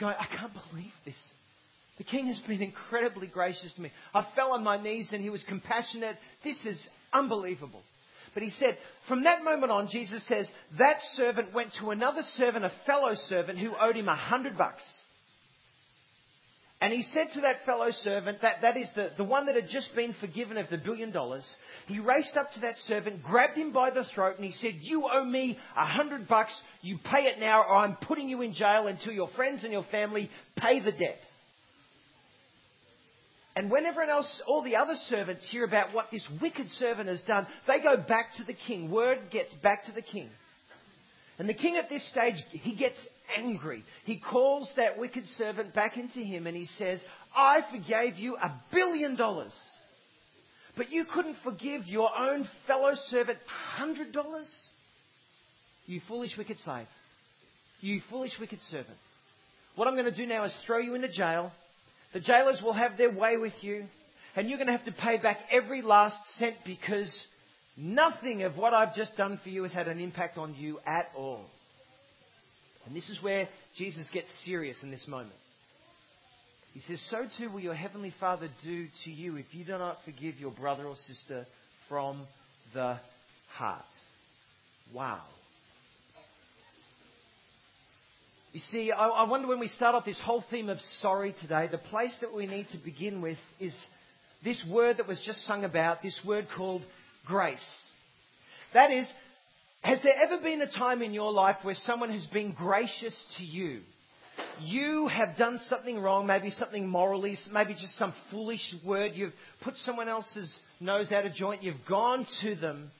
going, 0.00 0.16
I 0.18 0.26
can't 0.36 0.52
believe 0.68 0.90
this. 1.04 1.14
The 1.98 2.02
king 2.02 2.26
has 2.26 2.40
been 2.40 2.60
incredibly 2.60 3.28
gracious 3.28 3.72
to 3.76 3.80
me. 3.80 3.92
I 4.12 4.26
fell 4.34 4.50
on 4.50 4.64
my 4.64 4.82
knees 4.82 5.10
and 5.12 5.22
he 5.22 5.30
was 5.30 5.44
compassionate. 5.46 6.16
This 6.42 6.58
is 6.66 6.84
unbelievable. 7.12 7.84
But 8.34 8.42
he 8.42 8.50
said, 8.50 8.78
from 9.08 9.24
that 9.24 9.44
moment 9.44 9.72
on, 9.72 9.88
Jesus 9.90 10.26
says, 10.26 10.48
that 10.78 10.96
servant 11.14 11.52
went 11.52 11.72
to 11.80 11.90
another 11.90 12.22
servant, 12.36 12.64
a 12.64 12.72
fellow 12.86 13.14
servant, 13.28 13.58
who 13.58 13.72
owed 13.78 13.96
him 13.96 14.08
a 14.08 14.16
hundred 14.16 14.56
bucks. 14.56 14.82
And 16.82 16.92
he 16.92 17.04
said 17.14 17.32
to 17.34 17.42
that 17.42 17.64
fellow 17.64 17.90
servant, 18.02 18.38
that, 18.42 18.56
that 18.62 18.76
is 18.76 18.88
the, 18.96 19.10
the 19.16 19.22
one 19.22 19.46
that 19.46 19.54
had 19.54 19.68
just 19.68 19.94
been 19.94 20.16
forgiven 20.18 20.56
of 20.58 20.68
the 20.68 20.78
billion 20.78 21.12
dollars, 21.12 21.46
he 21.86 22.00
raced 22.00 22.36
up 22.36 22.52
to 22.54 22.60
that 22.60 22.74
servant, 22.88 23.22
grabbed 23.22 23.56
him 23.56 23.72
by 23.72 23.90
the 23.90 24.04
throat, 24.14 24.34
and 24.36 24.44
he 24.44 24.50
said, 24.60 24.72
You 24.80 25.08
owe 25.12 25.24
me 25.24 25.56
a 25.76 25.86
hundred 25.86 26.26
bucks, 26.26 26.52
you 26.80 26.98
pay 26.98 27.26
it 27.26 27.38
now, 27.38 27.60
or 27.62 27.76
I'm 27.76 27.96
putting 28.02 28.28
you 28.28 28.42
in 28.42 28.52
jail 28.52 28.88
until 28.88 29.12
your 29.12 29.28
friends 29.36 29.62
and 29.62 29.72
your 29.72 29.84
family 29.92 30.28
pay 30.56 30.80
the 30.80 30.90
debt. 30.90 31.20
And 33.54 33.70
when 33.70 33.84
everyone 33.84 34.10
else, 34.10 34.42
all 34.46 34.62
the 34.62 34.76
other 34.76 34.94
servants 35.08 35.46
hear 35.50 35.64
about 35.64 35.92
what 35.92 36.10
this 36.10 36.26
wicked 36.40 36.68
servant 36.70 37.08
has 37.08 37.20
done, 37.22 37.46
they 37.66 37.82
go 37.82 37.96
back 37.96 38.28
to 38.38 38.44
the 38.44 38.54
king. 38.54 38.90
Word 38.90 39.18
gets 39.30 39.52
back 39.62 39.84
to 39.86 39.92
the 39.92 40.02
king. 40.02 40.30
And 41.38 41.48
the 41.48 41.54
king 41.54 41.76
at 41.76 41.90
this 41.90 42.06
stage, 42.10 42.36
he 42.50 42.74
gets 42.76 42.96
angry. 43.36 43.84
He 44.04 44.18
calls 44.18 44.70
that 44.76 44.98
wicked 44.98 45.24
servant 45.36 45.74
back 45.74 45.96
into 45.96 46.20
him 46.20 46.46
and 46.46 46.56
he 46.56 46.66
says, 46.78 47.00
I 47.36 47.60
forgave 47.70 48.16
you 48.16 48.36
a 48.36 48.52
billion 48.72 49.16
dollars. 49.16 49.52
But 50.76 50.90
you 50.90 51.04
couldn't 51.12 51.36
forgive 51.44 51.86
your 51.86 52.10
own 52.16 52.48
fellow 52.66 52.92
servant 53.08 53.38
a 53.38 53.78
hundred 53.78 54.12
dollars? 54.12 54.48
You 55.86 56.00
foolish 56.08 56.36
wicked 56.38 56.58
slave. 56.64 56.86
You 57.80 58.00
foolish 58.08 58.32
wicked 58.40 58.60
servant. 58.70 58.96
What 59.74 59.88
I'm 59.88 59.94
going 59.94 60.06
to 60.06 60.16
do 60.16 60.26
now 60.26 60.44
is 60.44 60.54
throw 60.66 60.78
you 60.78 60.94
into 60.94 61.08
jail. 61.08 61.50
The 62.12 62.20
jailers 62.20 62.60
will 62.62 62.72
have 62.74 62.96
their 62.96 63.10
way 63.10 63.36
with 63.36 63.54
you. 63.62 63.84
And 64.34 64.48
you're 64.48 64.58
going 64.58 64.68
to 64.68 64.76
have 64.76 64.86
to 64.86 64.92
pay 64.92 65.18
back 65.18 65.38
every 65.50 65.82
last 65.82 66.16
cent 66.38 66.56
because 66.64 67.12
Nothing 67.76 68.42
of 68.42 68.56
what 68.58 68.74
I've 68.74 68.94
just 68.94 69.16
done 69.16 69.40
for 69.42 69.48
you 69.48 69.62
has 69.62 69.72
had 69.72 69.88
an 69.88 69.98
impact 69.98 70.36
on 70.36 70.54
you 70.54 70.78
at 70.86 71.08
all. 71.16 71.44
And 72.86 72.94
this 72.94 73.08
is 73.08 73.22
where 73.22 73.48
Jesus 73.76 74.06
gets 74.12 74.28
serious 74.44 74.76
in 74.82 74.90
this 74.90 75.06
moment. 75.08 75.32
He 76.74 76.80
says, 76.80 77.02
So 77.10 77.24
too 77.38 77.50
will 77.50 77.60
your 77.60 77.74
heavenly 77.74 78.12
Father 78.20 78.48
do 78.64 78.86
to 79.04 79.10
you 79.10 79.36
if 79.36 79.46
you 79.52 79.64
do 79.64 79.78
not 79.78 79.98
forgive 80.04 80.38
your 80.38 80.50
brother 80.50 80.84
or 80.84 80.96
sister 81.06 81.46
from 81.88 82.24
the 82.74 82.98
heart. 83.56 83.84
Wow. 84.92 85.22
You 88.52 88.60
see, 88.70 88.92
I, 88.92 89.08
I 89.08 89.28
wonder 89.28 89.48
when 89.48 89.60
we 89.60 89.68
start 89.68 89.94
off 89.94 90.04
this 90.04 90.20
whole 90.22 90.44
theme 90.50 90.68
of 90.68 90.78
sorry 91.00 91.34
today, 91.40 91.68
the 91.70 91.78
place 91.78 92.14
that 92.20 92.34
we 92.34 92.46
need 92.46 92.68
to 92.72 92.78
begin 92.78 93.22
with 93.22 93.38
is 93.58 93.74
this 94.44 94.62
word 94.70 94.98
that 94.98 95.08
was 95.08 95.20
just 95.24 95.46
sung 95.46 95.64
about, 95.64 96.02
this 96.02 96.20
word 96.26 96.46
called 96.54 96.82
grace. 97.24 97.64
That 98.74 98.90
is, 98.90 99.06
has 99.80 100.00
there 100.02 100.12
ever 100.22 100.42
been 100.42 100.60
a 100.60 100.70
time 100.70 101.00
in 101.00 101.14
your 101.14 101.32
life 101.32 101.56
where 101.62 101.74
someone 101.86 102.10
has 102.12 102.26
been 102.26 102.52
gracious 102.52 103.16
to 103.38 103.44
you? 103.44 103.80
You 104.60 105.08
have 105.08 105.38
done 105.38 105.58
something 105.70 105.98
wrong, 105.98 106.26
maybe 106.26 106.50
something 106.50 106.86
morally, 106.86 107.38
maybe 107.52 107.72
just 107.72 107.96
some 107.96 108.12
foolish 108.30 108.74
word. 108.84 109.12
You've 109.14 109.32
put 109.62 109.76
someone 109.78 110.08
else's 110.08 110.52
nose 110.78 111.10
out 111.10 111.24
of 111.24 111.32
joint. 111.32 111.62
You've 111.62 111.86
gone 111.88 112.26
to 112.42 112.54
them 112.54 112.90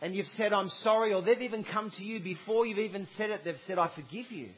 and 0.00 0.14
you've 0.14 0.26
said, 0.36 0.52
I'm 0.52 0.68
sorry, 0.82 1.12
or 1.12 1.22
they've 1.22 1.42
even 1.42 1.64
come 1.64 1.90
to 1.98 2.04
you 2.04 2.20
before 2.20 2.66
you've 2.66 2.78
even 2.78 3.08
said 3.16 3.30
it. 3.30 3.40
They've 3.44 3.56
said, 3.66 3.78
I 3.78 3.90
forgive 3.96 4.30
you. 4.30 4.50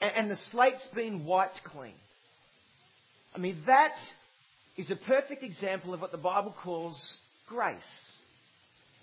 And 0.00 0.30
the 0.30 0.38
slate's 0.52 0.86
been 0.94 1.24
wiped 1.24 1.60
clean. 1.64 1.94
I 3.34 3.38
mean, 3.38 3.58
that 3.66 3.94
is 4.76 4.90
a 4.90 4.96
perfect 4.96 5.42
example 5.42 5.92
of 5.92 6.00
what 6.00 6.12
the 6.12 6.18
Bible 6.18 6.54
calls 6.62 7.16
grace. 7.48 7.78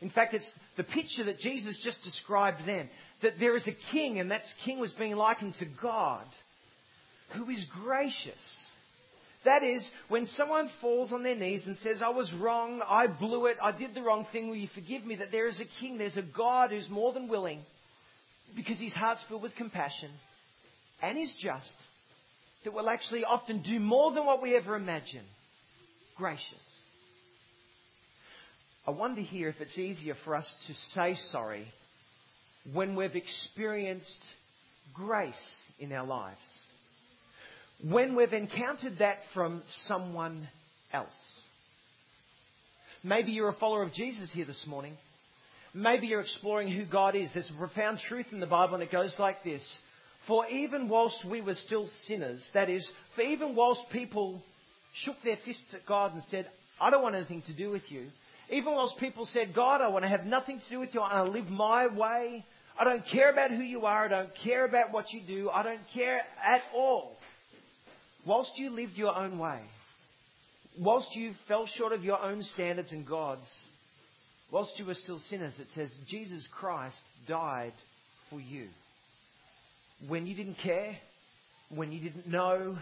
In 0.02 0.10
fact, 0.10 0.34
it's 0.34 0.50
the 0.78 0.84
picture 0.84 1.26
that 1.26 1.40
Jesus 1.40 1.80
just 1.84 2.02
described 2.04 2.60
then. 2.66 2.90
That 3.24 3.34
there 3.40 3.56
is 3.56 3.68
a 3.68 3.92
king, 3.92 4.20
and 4.20 4.32
that 4.32 4.42
king 4.64 4.80
was 4.80 4.92
being 4.94 5.16
likened 5.16 5.56
to 5.60 5.66
God, 5.82 6.26
who 7.36 7.50
is 7.50 7.66
gracious. 7.84 8.58
That 9.46 9.64
is, 9.64 9.86
when 10.08 10.26
someone 10.38 10.70
falls 10.82 11.12
on 11.12 11.24
their 11.24 11.36
knees 11.36 11.64
and 11.66 11.78
says, 11.84 12.02
I 12.04 12.10
was 12.10 12.32
wrong, 12.40 12.82
I 12.88 13.08
blew 13.08 13.46
it, 13.48 13.58
I 13.62 13.72
did 13.72 13.94
the 13.94 14.02
wrong 14.02 14.26
thing, 14.32 14.50
will 14.50 14.56
you 14.56 14.70
forgive 14.74 15.06
me? 15.06 15.16
That 15.16 15.32
there 15.32 15.48
is 15.48 15.60
a 15.60 15.82
king, 15.82 15.98
there's 15.98 16.18
a 16.18 16.24
God 16.24 16.72
who's 16.72 16.90
more 16.90 17.14
than 17.14 17.28
willing, 17.28 17.62
because 18.56 18.80
his 18.80 18.94
heart's 18.94 19.24
filled 19.28 19.44
with 19.44 19.56
compassion 19.56 20.12
and 21.02 21.18
is 21.18 21.34
just, 21.42 21.74
that 22.64 22.74
will 22.74 22.90
actually 22.90 23.24
often 23.24 23.62
do 23.62 23.80
more 23.80 24.14
than 24.14 24.26
what 24.26 24.42
we 24.42 24.56
ever 24.56 24.76
imagine. 24.76 25.26
Gracious. 26.18 26.44
I 28.88 28.92
wonder 28.92 29.22
here 29.22 29.50
if 29.50 29.60
it's 29.60 29.78
easier 29.78 30.16
for 30.24 30.36
us 30.36 30.52
to 30.68 30.74
say 30.94 31.16
sorry 31.32 31.68
when 32.74 32.96
we've 32.96 33.16
experienced 33.16 34.06
grace 34.94 35.34
in 35.80 35.92
our 35.92 36.06
lives. 36.06 36.38
When 37.84 38.16
we've 38.16 38.34
encountered 38.34 39.00
that 39.00 39.18
from 39.34 39.64
someone 39.88 40.48
else. 40.94 41.08
Maybe 43.04 43.34
you're 43.34 43.50
a 43.50 43.54
follower 43.54 43.84
of 43.84 43.94
Jesus 43.94 44.32
here 44.34 44.46
this 44.46 44.66
morning. 44.68 44.98
Maybe 45.74 46.08
you're 46.08 46.22
exploring 46.22 46.72
who 46.72 46.86
God 46.86 47.16
is. 47.16 47.30
There's 47.34 47.52
a 47.54 47.60
profound 47.60 48.00
truth 48.08 48.28
in 48.32 48.40
the 48.40 48.46
Bible, 48.46 48.76
and 48.76 48.84
it 48.84 48.92
goes 48.92 49.14
like 49.20 49.44
this 49.44 49.62
For 50.28 50.48
even 50.48 50.90
whilst 50.90 51.24
we 51.30 51.42
were 51.42 51.54
still 51.54 51.88
sinners, 52.08 52.44
that 52.54 52.70
is, 52.70 52.88
for 53.16 53.22
even 53.22 53.56
whilst 53.56 53.82
people 53.92 54.42
shook 55.04 55.16
their 55.24 55.38
fists 55.46 55.74
at 55.74 55.86
God 55.86 56.14
and 56.14 56.24
said, 56.32 56.48
I 56.82 56.90
don't 56.90 57.04
want 57.04 57.16
anything 57.16 57.44
to 57.44 57.54
do 57.54 57.70
with 57.70 57.84
you, 57.90 58.08
even 58.50 58.74
whilst 58.74 58.98
people 59.00 59.26
said, 59.26 59.54
God, 59.56 59.82
I 59.82 59.88
want 59.88 60.04
to 60.04 60.10
have 60.10 60.26
nothing 60.26 60.60
to 60.60 60.70
do 60.70 60.80
with 60.80 60.94
you. 60.94 61.02
I 61.02 61.22
want 61.22 61.34
to 61.34 61.40
live 61.40 61.50
my 61.50 61.88
way. 61.88 62.46
I 62.80 62.84
don't 62.84 63.04
care 63.12 63.32
about 63.32 63.52
who 63.52 63.62
you 63.62 63.86
are. 63.86 64.06
I 64.06 64.10
don't 64.10 64.32
care 64.44 64.66
about 64.66 64.92
what 64.92 65.12
you 65.12 65.22
do. 65.26 65.50
I 65.50 65.64
don't 65.64 65.82
care 65.94 66.22
at 66.44 66.62
all. 66.74 67.16
Whilst 68.26 68.52
you 68.56 68.70
lived 68.70 68.94
your 68.96 69.16
own 69.16 69.40
way, 69.40 69.62
whilst 70.80 71.16
you 71.16 71.34
fell 71.48 71.68
short 71.78 71.94
of 71.94 72.04
your 72.04 72.22
own 72.22 72.44
standards 72.54 72.92
and 72.92 73.08
God's, 73.08 73.48
whilst 74.52 74.78
you 74.78 74.86
were 74.86 74.96
still 74.96 75.22
sinners, 75.30 75.54
it 75.60 75.68
says 75.74 75.92
Jesus 76.08 76.48
Christ 76.52 76.98
died 77.28 77.74
for 78.30 78.40
you. 78.40 78.68
When 80.08 80.28
you 80.28 80.36
didn't 80.36 80.58
care, 80.64 80.98
when 81.70 81.92
you 81.92 82.00
didn't 82.02 82.28
know, 82.28 82.78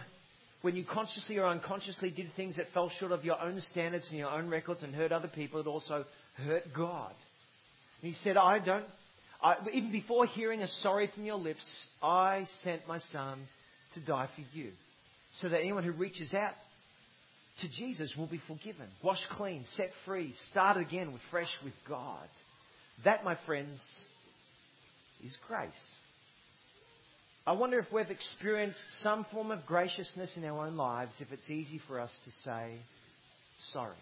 when 0.62 0.76
you 0.76 0.84
consciously 0.84 1.38
or 1.38 1.46
unconsciously 1.46 2.10
did 2.10 2.30
things 2.36 2.56
that 2.56 2.66
fell 2.72 2.90
short 2.98 3.12
of 3.12 3.24
your 3.24 3.40
own 3.40 3.60
standards 3.70 4.06
and 4.08 4.18
your 4.18 4.30
own 4.30 4.48
records 4.48 4.82
and 4.82 4.94
hurt 4.94 5.12
other 5.12 5.28
people, 5.28 5.60
it 5.60 5.66
also 5.66 6.04
hurt 6.36 6.64
God. 6.74 7.12
And 8.02 8.12
he 8.12 8.18
said, 8.22 8.36
I 8.36 8.58
don't, 8.58 8.84
I, 9.42 9.56
even 9.72 9.92
before 9.92 10.26
hearing 10.26 10.62
a 10.62 10.68
sorry 10.82 11.10
from 11.14 11.24
your 11.24 11.36
lips, 11.36 11.64
I 12.02 12.46
sent 12.62 12.86
my 12.88 12.98
son 12.98 13.40
to 13.94 14.00
die 14.00 14.28
for 14.34 14.56
you. 14.56 14.70
So 15.40 15.48
that 15.48 15.60
anyone 15.60 15.84
who 15.84 15.92
reaches 15.92 16.32
out 16.32 16.54
to 17.60 17.68
Jesus 17.68 18.14
will 18.16 18.26
be 18.26 18.40
forgiven, 18.46 18.86
washed 19.02 19.26
clean, 19.32 19.64
set 19.76 19.90
free, 20.04 20.34
start 20.50 20.76
again 20.76 21.12
with 21.12 21.22
fresh 21.30 21.50
with 21.64 21.74
God. 21.88 22.28
That, 23.04 23.24
my 23.24 23.36
friends, 23.46 23.80
is 25.24 25.36
grace. 25.48 25.70
I 27.46 27.52
wonder 27.52 27.78
if 27.78 27.92
we've 27.92 28.10
experienced 28.10 28.78
some 29.00 29.26
form 29.30 29.50
of 29.50 29.66
graciousness 29.66 30.32
in 30.36 30.44
our 30.44 30.66
own 30.66 30.76
lives, 30.76 31.12
if 31.20 31.30
it's 31.30 31.50
easy 31.50 31.80
for 31.86 32.00
us 32.00 32.10
to 32.24 32.30
say 32.44 32.78
sorry. 33.72 33.96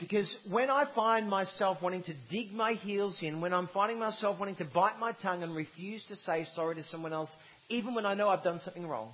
Because 0.00 0.34
when 0.48 0.70
I 0.70 0.84
find 0.94 1.28
myself 1.28 1.78
wanting 1.82 2.04
to 2.04 2.14
dig 2.30 2.52
my 2.52 2.74
heels 2.74 3.18
in, 3.20 3.40
when 3.40 3.52
I'm 3.52 3.68
finding 3.74 3.98
myself 3.98 4.38
wanting 4.38 4.56
to 4.56 4.64
bite 4.64 4.98
my 4.98 5.12
tongue 5.12 5.42
and 5.42 5.54
refuse 5.54 6.02
to 6.08 6.16
say 6.16 6.46
sorry 6.54 6.76
to 6.76 6.84
someone 6.84 7.12
else, 7.12 7.28
even 7.68 7.94
when 7.94 8.06
I 8.06 8.14
know 8.14 8.28
I've 8.28 8.44
done 8.44 8.60
something 8.64 8.86
wrong, 8.86 9.12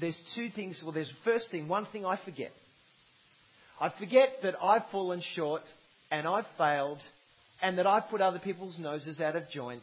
there's 0.00 0.18
two 0.34 0.48
things. 0.50 0.80
Well, 0.82 0.92
there's 0.92 1.12
first 1.24 1.50
thing, 1.50 1.68
one 1.68 1.86
thing 1.92 2.04
I 2.04 2.18
forget. 2.24 2.52
I 3.80 3.92
forget 3.98 4.30
that 4.42 4.54
I've 4.60 4.82
fallen 4.90 5.22
short 5.34 5.62
and 6.10 6.26
I've 6.26 6.46
failed 6.58 6.98
and 7.62 7.78
that 7.78 7.86
I've 7.86 8.08
put 8.08 8.20
other 8.20 8.38
people's 8.38 8.78
noses 8.78 9.20
out 9.20 9.36
of 9.36 9.48
joint. 9.50 9.82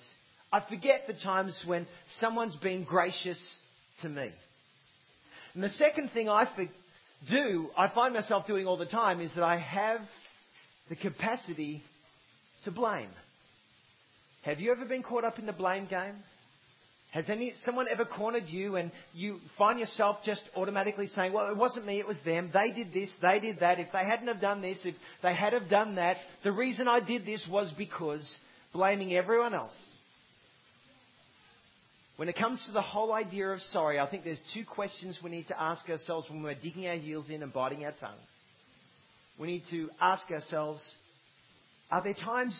I 0.51 0.61
forget 0.69 1.03
the 1.07 1.13
times 1.13 1.61
when 1.65 1.87
someone's 2.19 2.55
been 2.57 2.83
gracious 2.83 3.39
to 4.01 4.09
me. 4.09 4.29
And 5.53 5.63
the 5.63 5.69
second 5.69 6.11
thing 6.13 6.29
I 6.29 6.45
do, 7.29 7.69
I 7.77 7.89
find 7.89 8.13
myself 8.13 8.47
doing 8.47 8.67
all 8.67 8.77
the 8.77 8.85
time, 8.85 9.21
is 9.21 9.31
that 9.35 9.43
I 9.43 9.57
have 9.57 10.01
the 10.89 10.95
capacity 10.95 11.83
to 12.65 12.71
blame. 12.71 13.09
Have 14.43 14.59
you 14.59 14.71
ever 14.71 14.85
been 14.85 15.03
caught 15.03 15.23
up 15.23 15.39
in 15.39 15.45
the 15.45 15.53
blame 15.53 15.87
game? 15.87 16.15
Has 17.11 17.25
any, 17.29 17.53
someone 17.65 17.87
ever 17.91 18.05
cornered 18.05 18.47
you 18.47 18.77
and 18.77 18.89
you 19.13 19.39
find 19.57 19.79
yourself 19.79 20.17
just 20.25 20.41
automatically 20.55 21.07
saying, 21.07 21.33
well, 21.33 21.51
it 21.51 21.57
wasn't 21.57 21.85
me, 21.85 21.99
it 21.99 22.07
was 22.07 22.17
them. 22.25 22.49
They 22.53 22.71
did 22.71 22.93
this, 22.93 23.11
they 23.21 23.39
did 23.39 23.59
that. 23.59 23.79
If 23.79 23.91
they 23.91 24.05
hadn't 24.05 24.27
have 24.27 24.39
done 24.39 24.61
this, 24.61 24.79
if 24.85 24.95
they 25.21 25.35
had 25.35 25.51
have 25.51 25.69
done 25.69 25.95
that, 25.95 26.15
the 26.43 26.53
reason 26.53 26.87
I 26.87 27.01
did 27.01 27.25
this 27.25 27.45
was 27.49 27.71
because 27.77 28.25
blaming 28.73 29.13
everyone 29.13 29.53
else. 29.53 29.75
When 32.21 32.29
it 32.29 32.37
comes 32.37 32.61
to 32.67 32.71
the 32.71 32.83
whole 32.83 33.13
idea 33.13 33.47
of 33.47 33.59
sorry, 33.71 33.99
I 33.99 34.05
think 34.05 34.23
there's 34.23 34.39
two 34.53 34.63
questions 34.63 35.17
we 35.23 35.31
need 35.31 35.47
to 35.47 35.59
ask 35.59 35.89
ourselves 35.89 36.29
when 36.29 36.43
we're 36.43 36.53
digging 36.53 36.85
our 36.85 36.95
heels 36.95 37.31
in 37.31 37.41
and 37.41 37.51
biting 37.51 37.83
our 37.83 37.93
tongues. 37.93 38.29
We 39.39 39.47
need 39.47 39.63
to 39.71 39.89
ask 39.99 40.29
ourselves, 40.29 40.83
are 41.89 42.03
there 42.03 42.13
times 42.13 42.55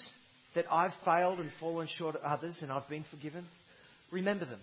that 0.56 0.65
I've 0.72 0.94
failed 1.06 1.38
and 1.38 1.51
fallen 1.60 1.88
short 1.96 2.15
of 2.15 2.24
others 2.24 2.58
and 2.63 2.72
I've 2.72 2.89
been 2.89 3.06
forgiven? 3.12 3.46
remember 4.12 4.46
them. 4.46 4.62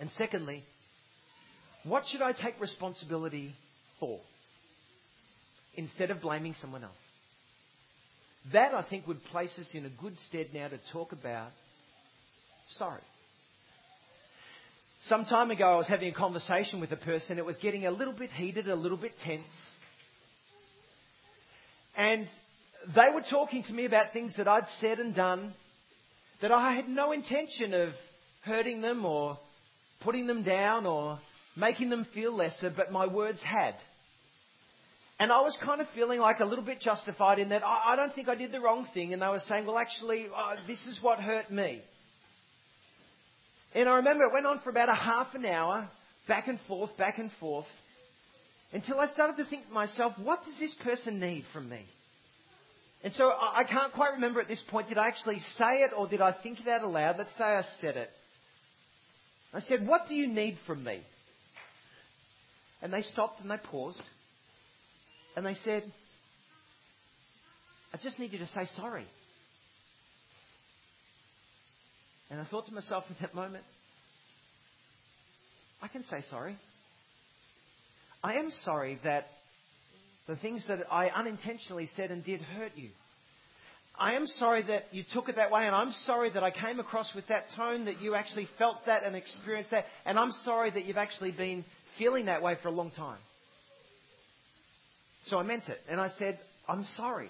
And 0.00 0.08
secondly, 0.16 0.64
what 1.84 2.04
should 2.10 2.22
I 2.22 2.32
take 2.32 2.58
responsibility 2.62 3.54
for 4.00 4.20
instead 5.74 6.10
of 6.10 6.22
blaming 6.22 6.54
someone 6.62 6.82
else? 6.82 6.96
That, 8.54 8.72
I 8.72 8.88
think, 8.88 9.06
would 9.06 9.22
place 9.24 9.54
us 9.60 9.68
in 9.74 9.84
a 9.84 9.90
good 9.90 10.14
stead 10.30 10.46
now 10.54 10.68
to 10.68 10.78
talk 10.94 11.12
about 11.12 11.50
sorry. 12.78 13.02
Some 15.08 15.24
time 15.24 15.50
ago, 15.50 15.64
I 15.64 15.76
was 15.76 15.88
having 15.88 16.10
a 16.10 16.14
conversation 16.14 16.80
with 16.80 16.92
a 16.92 16.96
person. 16.96 17.36
It 17.36 17.44
was 17.44 17.56
getting 17.56 17.86
a 17.86 17.90
little 17.90 18.14
bit 18.14 18.30
heated, 18.30 18.68
a 18.68 18.76
little 18.76 18.96
bit 18.96 19.10
tense. 19.24 19.42
And 21.96 22.28
they 22.94 23.12
were 23.12 23.24
talking 23.28 23.64
to 23.64 23.72
me 23.72 23.84
about 23.84 24.12
things 24.12 24.32
that 24.36 24.46
I'd 24.46 24.66
said 24.80 25.00
and 25.00 25.12
done 25.12 25.54
that 26.40 26.52
I 26.52 26.74
had 26.74 26.88
no 26.88 27.10
intention 27.10 27.74
of 27.74 27.88
hurting 28.44 28.80
them 28.80 29.04
or 29.04 29.38
putting 30.04 30.28
them 30.28 30.44
down 30.44 30.86
or 30.86 31.18
making 31.56 31.90
them 31.90 32.06
feel 32.14 32.36
lesser, 32.36 32.72
but 32.74 32.92
my 32.92 33.08
words 33.08 33.40
had. 33.42 33.74
And 35.18 35.32
I 35.32 35.40
was 35.40 35.56
kind 35.64 35.80
of 35.80 35.88
feeling 35.96 36.20
like 36.20 36.38
a 36.38 36.44
little 36.44 36.64
bit 36.64 36.80
justified 36.80 37.40
in 37.40 37.48
that 37.48 37.64
I, 37.64 37.92
I 37.92 37.96
don't 37.96 38.14
think 38.14 38.28
I 38.28 38.36
did 38.36 38.52
the 38.52 38.60
wrong 38.60 38.86
thing. 38.94 39.12
And 39.12 39.20
they 39.20 39.26
were 39.26 39.42
saying, 39.48 39.66
well, 39.66 39.78
actually, 39.78 40.26
uh, 40.26 40.56
this 40.68 40.78
is 40.86 41.00
what 41.02 41.18
hurt 41.18 41.50
me. 41.50 41.82
And 43.74 43.88
I 43.88 43.96
remember 43.96 44.24
it 44.24 44.32
went 44.32 44.46
on 44.46 44.60
for 44.60 44.70
about 44.70 44.88
a 44.88 44.94
half 44.94 45.34
an 45.34 45.44
hour, 45.46 45.88
back 46.28 46.48
and 46.48 46.58
forth, 46.68 46.96
back 46.98 47.18
and 47.18 47.30
forth, 47.40 47.66
until 48.72 48.98
I 49.00 49.06
started 49.08 49.36
to 49.36 49.48
think 49.48 49.66
to 49.66 49.72
myself, 49.72 50.14
what 50.22 50.44
does 50.44 50.58
this 50.58 50.74
person 50.82 51.20
need 51.20 51.44
from 51.52 51.68
me? 51.68 51.84
And 53.04 53.12
so 53.14 53.30
I, 53.30 53.64
can't 53.68 53.92
quite 53.92 54.12
remember 54.14 54.40
at 54.40 54.48
this 54.48 54.62
point, 54.70 54.88
did 54.88 54.96
I 54.96 55.08
actually 55.08 55.40
say 55.58 55.82
it 55.82 55.90
or 55.96 56.06
did 56.06 56.20
I 56.20 56.34
think 56.42 56.60
it 56.60 56.68
out 56.68 56.82
aloud? 56.82 57.16
Let's 57.18 57.30
say 57.36 57.44
I 57.44 57.62
said 57.80 57.96
it. 57.96 58.10
I 59.52 59.60
said, 59.60 59.86
What 59.86 60.02
do 60.08 60.14
you 60.14 60.28
need 60.28 60.56
from 60.66 60.84
me? 60.84 61.02
And 62.80 62.92
they 62.92 63.02
stopped 63.02 63.40
and 63.40 63.50
they 63.50 63.56
paused. 63.56 64.00
And 65.36 65.44
they 65.44 65.54
said, 65.64 65.90
I 67.92 67.98
just 68.02 68.18
need 68.18 68.32
you 68.32 68.38
to 68.38 68.46
say 68.46 68.66
sorry. 68.76 69.06
And 72.32 72.40
I 72.40 72.44
thought 72.46 72.64
to 72.66 72.72
myself 72.72 73.04
in 73.10 73.16
that 73.20 73.34
moment, 73.34 73.62
I 75.82 75.88
can 75.88 76.02
say 76.04 76.22
sorry. 76.30 76.56
I 78.24 78.36
am 78.36 78.50
sorry 78.64 78.98
that 79.04 79.26
the 80.26 80.36
things 80.36 80.64
that 80.66 80.78
I 80.90 81.08
unintentionally 81.10 81.90
said 81.94 82.10
and 82.10 82.24
did 82.24 82.40
hurt 82.40 82.72
you. 82.74 82.88
I 83.98 84.14
am 84.14 84.26
sorry 84.26 84.62
that 84.62 84.84
you 84.92 85.04
took 85.12 85.28
it 85.28 85.36
that 85.36 85.50
way, 85.50 85.66
and 85.66 85.76
I'm 85.76 85.92
sorry 86.06 86.30
that 86.30 86.42
I 86.42 86.50
came 86.50 86.80
across 86.80 87.12
with 87.14 87.28
that 87.28 87.44
tone, 87.54 87.84
that 87.84 88.00
you 88.00 88.14
actually 88.14 88.48
felt 88.56 88.78
that 88.86 89.04
and 89.04 89.14
experienced 89.14 89.70
that, 89.72 89.84
and 90.06 90.18
I'm 90.18 90.32
sorry 90.46 90.70
that 90.70 90.86
you've 90.86 90.96
actually 90.96 91.32
been 91.32 91.66
feeling 91.98 92.24
that 92.26 92.40
way 92.40 92.56
for 92.62 92.68
a 92.68 92.72
long 92.72 92.92
time. 92.92 93.18
So 95.26 95.38
I 95.38 95.42
meant 95.42 95.68
it, 95.68 95.78
and 95.90 96.00
I 96.00 96.08
said, 96.18 96.38
I'm 96.66 96.86
sorry. 96.96 97.28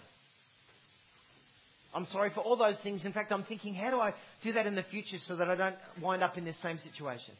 I'm 1.94 2.06
sorry 2.06 2.30
for 2.30 2.40
all 2.40 2.56
those 2.56 2.78
things. 2.82 3.04
In 3.04 3.12
fact, 3.12 3.32
I'm 3.32 3.44
thinking, 3.44 3.74
how 3.74 3.90
do 3.90 4.00
I 4.00 4.14
do 4.42 4.52
that 4.54 4.66
in 4.66 4.74
the 4.74 4.82
future 4.84 5.18
so 5.26 5.36
that 5.36 5.48
I 5.48 5.54
don't 5.54 5.76
wind 6.00 6.22
up 6.22 6.38
in 6.38 6.44
this 6.44 6.60
same 6.62 6.78
situation? 6.78 7.34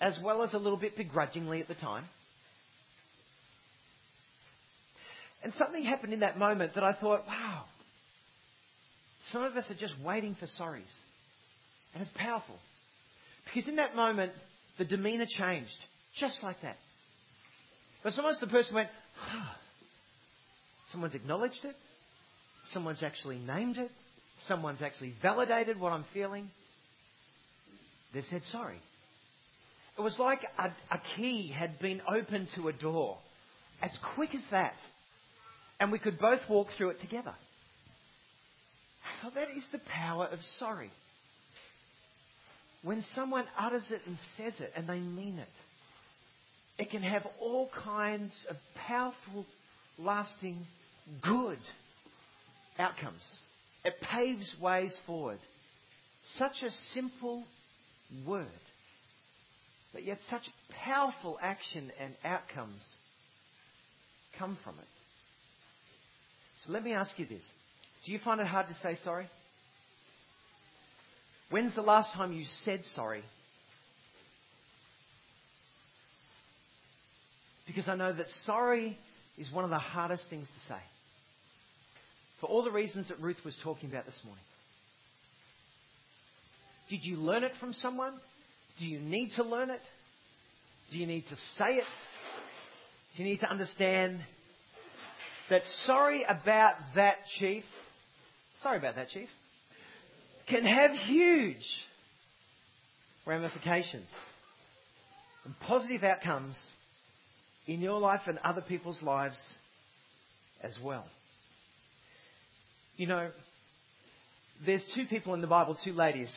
As 0.00 0.18
well 0.24 0.42
as 0.42 0.54
a 0.54 0.58
little 0.58 0.78
bit 0.78 0.96
begrudgingly 0.96 1.60
at 1.60 1.68
the 1.68 1.74
time. 1.74 2.04
And 5.42 5.52
something 5.54 5.84
happened 5.84 6.12
in 6.12 6.20
that 6.20 6.36
moment 6.36 6.74
that 6.74 6.82
I 6.82 6.94
thought, 6.94 7.24
wow, 7.26 7.64
some 9.30 9.44
of 9.44 9.56
us 9.56 9.70
are 9.70 9.78
just 9.78 9.94
waiting 10.04 10.36
for 10.38 10.46
sorries. 10.60 10.90
And 11.94 12.02
it's 12.02 12.12
powerful. 12.16 12.56
Because 13.44 13.68
in 13.68 13.76
that 13.76 13.94
moment, 13.94 14.32
the 14.78 14.84
demeanor 14.84 15.26
changed. 15.28 15.70
Just 16.18 16.42
like 16.42 16.56
that. 16.62 16.76
But 18.02 18.12
sometimes 18.14 18.40
the 18.40 18.46
person 18.48 18.74
went, 18.74 18.88
someone's 20.92 21.14
acknowledged 21.14 21.64
it. 21.64 21.76
Someone's 22.72 23.02
actually 23.02 23.38
named 23.38 23.78
it. 23.78 23.90
Someone's 24.46 24.82
actually 24.82 25.14
validated 25.22 25.80
what 25.80 25.92
I'm 25.92 26.04
feeling. 26.12 26.50
They've 28.12 28.24
said 28.30 28.42
sorry. 28.50 28.80
It 29.98 30.00
was 30.00 30.16
like 30.18 30.40
a, 30.58 30.68
a 30.94 31.00
key 31.16 31.52
had 31.56 31.78
been 31.78 32.00
opened 32.08 32.48
to 32.54 32.68
a 32.68 32.72
door. 32.72 33.18
As 33.82 33.90
quick 34.14 34.34
as 34.34 34.42
that. 34.50 34.74
And 35.80 35.92
we 35.92 35.98
could 35.98 36.18
both 36.18 36.40
walk 36.48 36.68
through 36.76 36.90
it 36.90 37.00
together. 37.00 37.34
So 39.22 39.30
that 39.34 39.48
is 39.56 39.66
the 39.72 39.80
power 39.92 40.26
of 40.26 40.38
sorry. 40.58 40.90
When 42.82 43.02
someone 43.14 43.44
utters 43.58 43.86
it 43.90 44.00
and 44.06 44.16
says 44.36 44.54
it 44.60 44.72
and 44.76 44.88
they 44.88 45.00
mean 45.00 45.38
it, 45.38 45.48
it 46.82 46.90
can 46.90 47.02
have 47.02 47.26
all 47.40 47.68
kinds 47.84 48.32
of 48.48 48.56
powerful, 48.76 49.44
lasting, 49.98 50.64
good 51.22 51.58
outcomes. 52.78 53.22
It 53.84 53.94
paves 54.00 54.54
ways 54.60 54.96
forward. 55.06 55.38
Such 56.36 56.62
a 56.62 56.70
simple 56.94 57.44
word, 58.26 58.46
but 59.92 60.04
yet 60.04 60.18
such 60.30 60.42
powerful 60.84 61.38
action 61.40 61.90
and 62.00 62.14
outcomes 62.24 62.82
come 64.38 64.58
from 64.62 64.74
it. 64.74 64.88
So 66.64 66.72
let 66.72 66.84
me 66.84 66.92
ask 66.92 67.10
you 67.18 67.26
this. 67.26 67.42
Do 68.04 68.12
you 68.12 68.18
find 68.24 68.40
it 68.40 68.46
hard 68.46 68.66
to 68.68 68.74
say 68.82 68.96
sorry? 69.04 69.28
When's 71.50 71.74
the 71.74 71.82
last 71.82 72.12
time 72.12 72.32
you 72.32 72.44
said 72.64 72.80
sorry? 72.94 73.22
Because 77.66 77.88
I 77.88 77.96
know 77.96 78.12
that 78.12 78.26
sorry 78.44 78.98
is 79.36 79.50
one 79.52 79.64
of 79.64 79.70
the 79.70 79.78
hardest 79.78 80.24
things 80.30 80.46
to 80.46 80.72
say. 80.72 80.80
For 82.40 82.46
all 82.46 82.62
the 82.62 82.70
reasons 82.70 83.08
that 83.08 83.20
Ruth 83.20 83.38
was 83.44 83.56
talking 83.62 83.90
about 83.90 84.06
this 84.06 84.20
morning. 84.24 84.44
Did 86.88 87.04
you 87.04 87.16
learn 87.16 87.44
it 87.44 87.52
from 87.60 87.72
someone? 87.72 88.14
Do 88.78 88.86
you 88.86 89.00
need 89.00 89.32
to 89.36 89.44
learn 89.44 89.70
it? 89.70 89.80
Do 90.92 90.98
you 90.98 91.06
need 91.06 91.24
to 91.28 91.36
say 91.56 91.74
it? 91.74 91.84
Do 93.16 93.22
you 93.22 93.28
need 93.28 93.40
to 93.40 93.50
understand 93.50 94.20
that 95.50 95.62
sorry 95.84 96.24
about 96.24 96.74
that, 96.94 97.16
chief, 97.38 97.64
Sorry 98.62 98.78
about 98.78 98.96
that, 98.96 99.08
Chief. 99.10 99.28
Can 100.48 100.64
have 100.64 100.92
huge, 100.92 101.64
ramifications 103.26 104.08
and 105.44 105.54
positive 105.60 106.02
outcomes 106.02 106.56
in 107.66 107.80
your 107.80 108.00
life 108.00 108.22
and 108.26 108.38
other 108.38 108.62
people's 108.62 109.00
lives 109.02 109.36
as 110.62 110.76
well. 110.82 111.04
You 112.98 113.06
know, 113.06 113.30
there's 114.66 114.84
two 114.96 115.06
people 115.06 115.32
in 115.34 115.40
the 115.40 115.46
Bible, 115.46 115.78
two 115.84 115.92
ladies, 115.92 116.36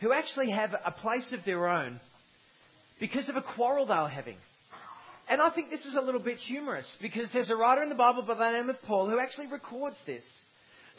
who 0.00 0.10
actually 0.10 0.50
have 0.50 0.70
a 0.86 0.90
place 0.90 1.34
of 1.34 1.40
their 1.44 1.68
own 1.68 2.00
because 2.98 3.28
of 3.28 3.36
a 3.36 3.42
quarrel 3.42 3.84
they 3.84 3.94
were 3.94 4.08
having. 4.08 4.36
And 5.28 5.42
I 5.42 5.50
think 5.50 5.68
this 5.68 5.84
is 5.84 5.96
a 5.96 6.00
little 6.00 6.22
bit 6.22 6.38
humorous 6.38 6.88
because 7.02 7.28
there's 7.34 7.50
a 7.50 7.56
writer 7.56 7.82
in 7.82 7.90
the 7.90 7.94
Bible 7.94 8.22
by 8.22 8.36
the 8.36 8.52
name 8.52 8.70
of 8.70 8.80
Paul 8.86 9.10
who 9.10 9.20
actually 9.20 9.48
records 9.48 9.96
this. 10.06 10.22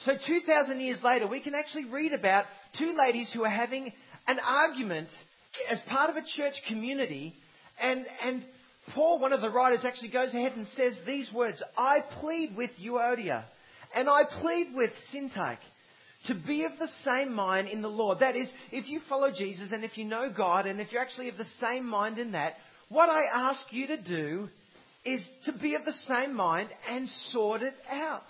So 0.05 0.11
2,000 0.27 0.79
years 0.79 0.99
later, 1.03 1.25
we 1.25 1.41
can 1.41 1.55
actually 1.55 1.85
read 1.85 2.13
about 2.13 2.45
two 2.77 2.95
ladies 2.95 3.31
who 3.33 3.43
are 3.43 3.49
having 3.49 3.91
an 4.27 4.37
argument 4.39 5.07
as 5.71 5.79
part 5.89 6.11
of 6.11 6.17
a 6.17 6.23
church 6.37 6.53
community. 6.67 7.33
And, 7.81 8.05
and 8.23 8.43
Paul, 8.93 9.17
one 9.17 9.33
of 9.33 9.41
the 9.41 9.49
writers, 9.49 9.83
actually 9.83 10.11
goes 10.11 10.35
ahead 10.35 10.51
and 10.55 10.67
says 10.75 10.95
these 11.07 11.31
words 11.33 11.63
I 11.75 12.01
plead 12.21 12.55
with 12.55 12.69
Euodia 12.79 13.45
and 13.93 14.09
I 14.09 14.23
plead 14.41 14.73
with 14.75 14.91
Syntyche 15.13 15.57
to 16.27 16.35
be 16.35 16.63
of 16.63 16.71
the 16.79 16.87
same 17.03 17.33
mind 17.33 17.67
in 17.67 17.81
the 17.81 17.89
Lord. 17.89 18.19
That 18.19 18.35
is, 18.35 18.49
if 18.71 18.87
you 18.87 19.01
follow 19.09 19.31
Jesus 19.31 19.71
and 19.71 19.83
if 19.83 19.97
you 19.97 20.05
know 20.05 20.31
God 20.35 20.65
and 20.65 20.79
if 20.79 20.91
you're 20.91 21.01
actually 21.01 21.29
of 21.29 21.37
the 21.37 21.45
same 21.59 21.85
mind 21.85 22.17
in 22.17 22.31
that, 22.31 22.53
what 22.89 23.09
I 23.09 23.23
ask 23.33 23.61
you 23.71 23.87
to 23.87 24.01
do 24.01 24.47
is 25.05 25.21
to 25.45 25.53
be 25.53 25.75
of 25.75 25.83
the 25.85 25.93
same 26.07 26.33
mind 26.33 26.69
and 26.89 27.09
sort 27.31 27.61
it 27.61 27.73
out. 27.89 28.23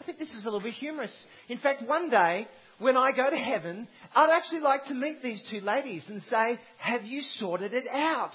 I 0.00 0.04
think 0.04 0.18
this 0.18 0.30
is 0.30 0.42
a 0.42 0.44
little 0.44 0.60
bit 0.60 0.74
humorous. 0.74 1.14
In 1.48 1.58
fact, 1.58 1.82
one 1.86 2.10
day, 2.10 2.46
when 2.78 2.96
I 2.96 3.10
go 3.12 3.28
to 3.28 3.36
heaven, 3.36 3.88
I'd 4.14 4.30
actually 4.30 4.60
like 4.60 4.84
to 4.86 4.94
meet 4.94 5.22
these 5.22 5.42
two 5.50 5.60
ladies 5.60 6.04
and 6.08 6.22
say, 6.22 6.58
Have 6.78 7.04
you 7.04 7.22
sorted 7.38 7.72
it 7.72 7.86
out? 7.90 8.32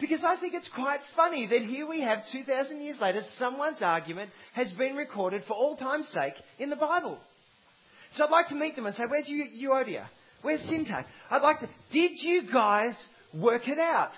Because 0.00 0.20
I 0.24 0.36
think 0.36 0.54
it's 0.54 0.70
quite 0.74 1.00
funny 1.16 1.46
that 1.48 1.62
here 1.62 1.88
we 1.88 2.02
have, 2.02 2.20
2,000 2.30 2.80
years 2.80 2.98
later, 3.00 3.20
someone's 3.36 3.82
argument 3.82 4.30
has 4.54 4.70
been 4.72 4.94
recorded 4.94 5.42
for 5.48 5.54
all 5.54 5.76
time's 5.76 6.08
sake 6.08 6.34
in 6.58 6.70
the 6.70 6.76
Bible. 6.76 7.18
So 8.14 8.24
I'd 8.24 8.30
like 8.30 8.48
to 8.48 8.54
meet 8.54 8.76
them 8.76 8.86
and 8.86 8.94
say, 8.94 9.04
Where's 9.08 9.28
Euodia? 9.28 10.06
Where's 10.42 10.60
Syntyche? 10.62 11.04
I'd 11.30 11.42
like 11.42 11.60
to. 11.60 11.68
Did 11.92 12.12
you 12.14 12.42
guys 12.52 12.94
work 13.34 13.66
it 13.66 13.78
out? 13.78 14.12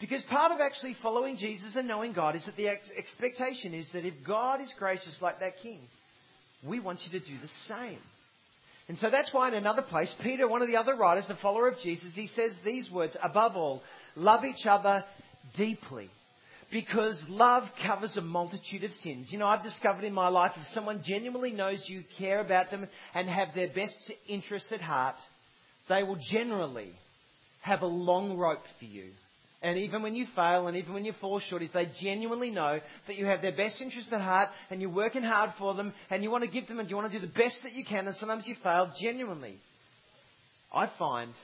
Because 0.00 0.22
part 0.30 0.52
of 0.52 0.60
actually 0.60 0.96
following 1.02 1.36
Jesus 1.36 1.76
and 1.76 1.88
knowing 1.88 2.12
God 2.12 2.36
is 2.36 2.44
that 2.46 2.56
the 2.56 2.68
ex- 2.68 2.90
expectation 2.96 3.74
is 3.74 3.88
that 3.92 4.06
if 4.06 4.14
God 4.26 4.60
is 4.60 4.72
gracious 4.78 5.16
like 5.20 5.40
that 5.40 5.58
king, 5.62 5.80
we 6.66 6.80
want 6.80 7.00
you 7.04 7.18
to 7.18 7.26
do 7.26 7.36
the 7.40 7.50
same. 7.68 7.98
And 8.88 8.98
so 8.98 9.10
that's 9.10 9.32
why 9.32 9.48
in 9.48 9.54
another 9.54 9.82
place, 9.82 10.12
Peter, 10.22 10.48
one 10.48 10.62
of 10.62 10.68
the 10.68 10.76
other 10.76 10.96
writers, 10.96 11.26
a 11.28 11.36
follower 11.36 11.68
of 11.68 11.78
Jesus, 11.82 12.10
he 12.14 12.26
says 12.28 12.52
these 12.64 12.90
words, 12.90 13.16
above 13.22 13.56
all, 13.56 13.82
love 14.16 14.44
each 14.44 14.66
other 14.66 15.04
deeply. 15.56 16.10
Because 16.70 17.20
love 17.28 17.64
covers 17.84 18.16
a 18.16 18.20
multitude 18.20 18.84
of 18.84 18.92
sins. 19.02 19.28
You 19.30 19.38
know, 19.38 19.46
I've 19.46 19.64
discovered 19.64 20.04
in 20.04 20.12
my 20.12 20.28
life 20.28 20.52
if 20.56 20.66
someone 20.68 21.02
genuinely 21.04 21.50
knows 21.50 21.84
you 21.88 22.04
care 22.16 22.40
about 22.40 22.70
them 22.70 22.86
and 23.12 23.28
have 23.28 23.48
their 23.56 23.68
best 23.68 24.12
interests 24.28 24.70
at 24.70 24.80
heart, 24.80 25.16
they 25.88 26.04
will 26.04 26.18
generally 26.30 26.92
have 27.62 27.82
a 27.82 27.86
long 27.86 28.38
rope 28.38 28.62
for 28.78 28.84
you. 28.84 29.10
And 29.62 29.76
even 29.78 30.02
when 30.02 30.14
you 30.14 30.26
fail 30.34 30.68
and 30.68 30.76
even 30.76 30.94
when 30.94 31.04
you 31.04 31.12
fall 31.20 31.38
short, 31.40 31.62
if 31.62 31.72
they 31.72 31.88
genuinely 32.00 32.50
know 32.50 32.80
that 33.06 33.16
you 33.16 33.26
have 33.26 33.42
their 33.42 33.54
best 33.54 33.80
interests 33.80 34.10
at 34.12 34.20
heart 34.20 34.48
and 34.70 34.80
you're 34.80 34.90
working 34.90 35.22
hard 35.22 35.50
for 35.58 35.74
them 35.74 35.92
and 36.08 36.22
you 36.22 36.30
want 36.30 36.44
to 36.44 36.50
give 36.50 36.66
them 36.66 36.78
and 36.78 36.88
you 36.88 36.96
want 36.96 37.12
to 37.12 37.18
do 37.18 37.26
the 37.26 37.32
best 37.32 37.58
that 37.64 37.72
you 37.72 37.84
can 37.84 38.06
and 38.06 38.16
sometimes 38.16 38.46
you 38.46 38.54
fail 38.62 38.90
genuinely, 39.02 39.58
I 40.72 40.90
find 40.98 41.34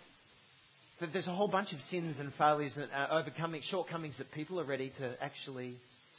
that 1.01 1.13
there's 1.13 1.27
a 1.27 1.35
whole 1.35 1.49
bunch 1.49 1.73
of 1.73 1.79
sins 1.91 2.17
and 2.19 2.33
failures 2.39 2.73
and 2.77 2.87
uh, 2.91 3.15
overcoming 3.15 3.61
shortcomings 3.71 4.17
that 4.19 4.33
people 4.33 4.59
are 4.61 4.65
ready 4.65 4.93
to 4.99 5.15
actually 5.23 5.77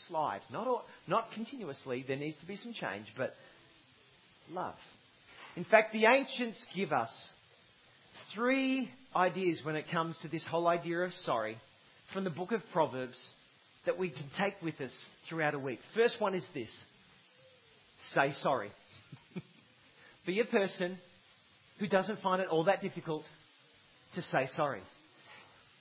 slide. 0.07 0.41
Not, 0.51 0.67
all, 0.67 0.85
not 1.07 1.31
continuously, 1.33 2.05
there 2.07 2.17
needs 2.17 2.37
to 2.39 2.45
be 2.45 2.55
some 2.57 2.73
change, 2.73 3.07
but 3.17 3.33
love. 4.51 4.75
In 5.55 5.65
fact, 5.65 5.93
the 5.93 6.05
ancients 6.05 6.63
give 6.75 6.91
us 6.91 7.09
three 8.35 8.89
ideas 9.15 9.61
when 9.63 9.75
it 9.75 9.85
comes 9.91 10.15
to 10.21 10.27
this 10.27 10.45
whole 10.47 10.67
idea 10.67 10.99
of 10.99 11.11
sorry 11.23 11.57
from 12.13 12.23
the 12.23 12.29
book 12.29 12.51
of 12.51 12.61
Proverbs 12.71 13.17
that 13.85 13.97
we 13.97 14.09
can 14.09 14.29
take 14.37 14.53
with 14.61 14.79
us 14.79 14.91
throughout 15.27 15.55
a 15.55 15.59
week. 15.59 15.79
First 15.95 16.21
one 16.21 16.35
is 16.35 16.45
this 16.53 16.69
say 18.13 18.31
sorry. 18.41 18.69
Be 20.27 20.39
a 20.39 20.45
person 20.45 20.99
who 21.79 21.87
doesn't 21.87 22.21
find 22.21 22.41
it 22.41 22.47
all 22.49 22.65
that 22.65 22.81
difficult 22.81 23.23
to 24.15 24.21
say 24.23 24.47
sorry. 24.53 24.81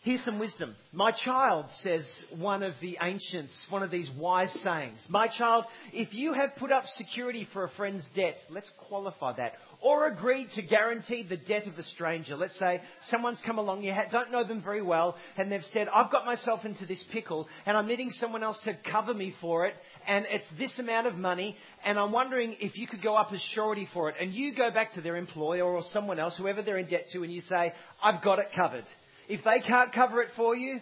Here's 0.06 0.24
some 0.24 0.38
wisdom. 0.38 0.76
My 0.92 1.10
child, 1.10 1.66
says 1.82 2.06
one 2.38 2.62
of 2.62 2.74
the 2.80 2.96
ancients, 3.02 3.52
one 3.70 3.82
of 3.82 3.90
these 3.90 4.08
wise 4.16 4.56
sayings. 4.62 5.04
My 5.08 5.26
child, 5.26 5.64
if 5.92 6.14
you 6.14 6.32
have 6.32 6.54
put 6.60 6.70
up 6.70 6.84
security 6.96 7.48
for 7.52 7.64
a 7.64 7.70
friend's 7.70 8.04
debt, 8.14 8.36
let's 8.48 8.70
qualify 8.88 9.32
that, 9.38 9.54
or 9.82 10.06
agreed 10.06 10.46
to 10.54 10.62
guarantee 10.62 11.26
the 11.28 11.36
debt 11.36 11.66
of 11.66 11.76
a 11.76 11.82
stranger. 11.82 12.36
Let's 12.36 12.56
say 12.56 12.80
someone's 13.10 13.42
come 13.44 13.58
along, 13.58 13.82
you 13.82 13.92
don't 14.12 14.30
know 14.30 14.46
them 14.46 14.62
very 14.62 14.80
well, 14.80 15.16
and 15.36 15.50
they've 15.50 15.60
said, 15.72 15.88
I've 15.92 16.12
got 16.12 16.24
myself 16.24 16.64
into 16.64 16.86
this 16.86 17.02
pickle, 17.10 17.48
and 17.66 17.76
I'm 17.76 17.88
needing 17.88 18.12
someone 18.12 18.44
else 18.44 18.60
to 18.64 18.78
cover 18.88 19.12
me 19.12 19.34
for 19.40 19.66
it, 19.66 19.74
and 20.06 20.26
it's 20.30 20.44
this 20.58 20.78
amount 20.78 21.06
of 21.06 21.16
money, 21.16 21.56
and 21.84 21.98
I'm 21.98 22.12
wondering 22.12 22.56
if 22.60 22.76
you 22.76 22.86
could 22.86 23.02
go 23.02 23.14
up 23.14 23.32
as 23.32 23.40
surety 23.54 23.88
for 23.92 24.08
it. 24.08 24.16
And 24.20 24.32
you 24.32 24.54
go 24.54 24.70
back 24.70 24.94
to 24.94 25.00
their 25.00 25.16
employer 25.16 25.64
or 25.64 25.82
someone 25.92 26.18
else, 26.18 26.36
whoever 26.36 26.62
they're 26.62 26.78
in 26.78 26.88
debt 26.88 27.06
to, 27.12 27.22
and 27.22 27.32
you 27.32 27.40
say, 27.42 27.72
I've 28.02 28.22
got 28.22 28.38
it 28.38 28.46
covered. 28.54 28.84
If 29.28 29.44
they 29.44 29.60
can't 29.66 29.92
cover 29.92 30.22
it 30.22 30.30
for 30.36 30.54
you, 30.54 30.80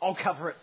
I'll 0.00 0.16
cover 0.22 0.50
it. 0.50 0.56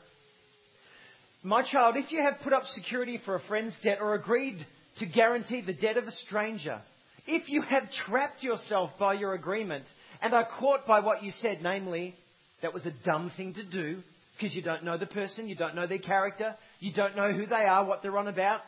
My 1.41 1.63
child, 1.69 1.95
if 1.97 2.11
you 2.11 2.21
have 2.21 2.39
put 2.43 2.53
up 2.53 2.63
security 2.73 3.19
for 3.25 3.35
a 3.35 3.41
friend's 3.47 3.75
debt 3.83 3.97
or 3.99 4.13
agreed 4.13 4.65
to 4.99 5.05
guarantee 5.05 5.61
the 5.61 5.73
debt 5.73 5.97
of 5.97 6.05
a 6.05 6.11
stranger, 6.11 6.79
if 7.27 7.49
you 7.49 7.61
have 7.63 7.83
trapped 8.05 8.43
yourself 8.43 8.91
by 8.99 9.13
your 9.13 9.33
agreement 9.33 9.85
and 10.21 10.33
are 10.33 10.47
caught 10.59 10.85
by 10.87 11.01
what 11.01 11.23
you 11.23 11.31
said, 11.41 11.59
namely, 11.61 12.15
that 12.61 12.73
was 12.73 12.85
a 12.85 12.93
dumb 13.05 13.31
thing 13.35 13.53
to 13.55 13.63
do 13.63 14.01
because 14.37 14.55
you 14.55 14.61
don't 14.61 14.83
know 14.83 14.97
the 14.97 15.05
person, 15.05 15.47
you 15.47 15.55
don't 15.55 15.75
know 15.75 15.87
their 15.87 15.99
character, 15.99 16.55
you 16.83 16.91
don't 16.93 17.15
know 17.15 17.31
who 17.31 17.45
they 17.45 17.55
are, 17.65 17.85
what 17.85 18.01
they're 18.01 18.17
on 18.17 18.27
about, 18.27 18.61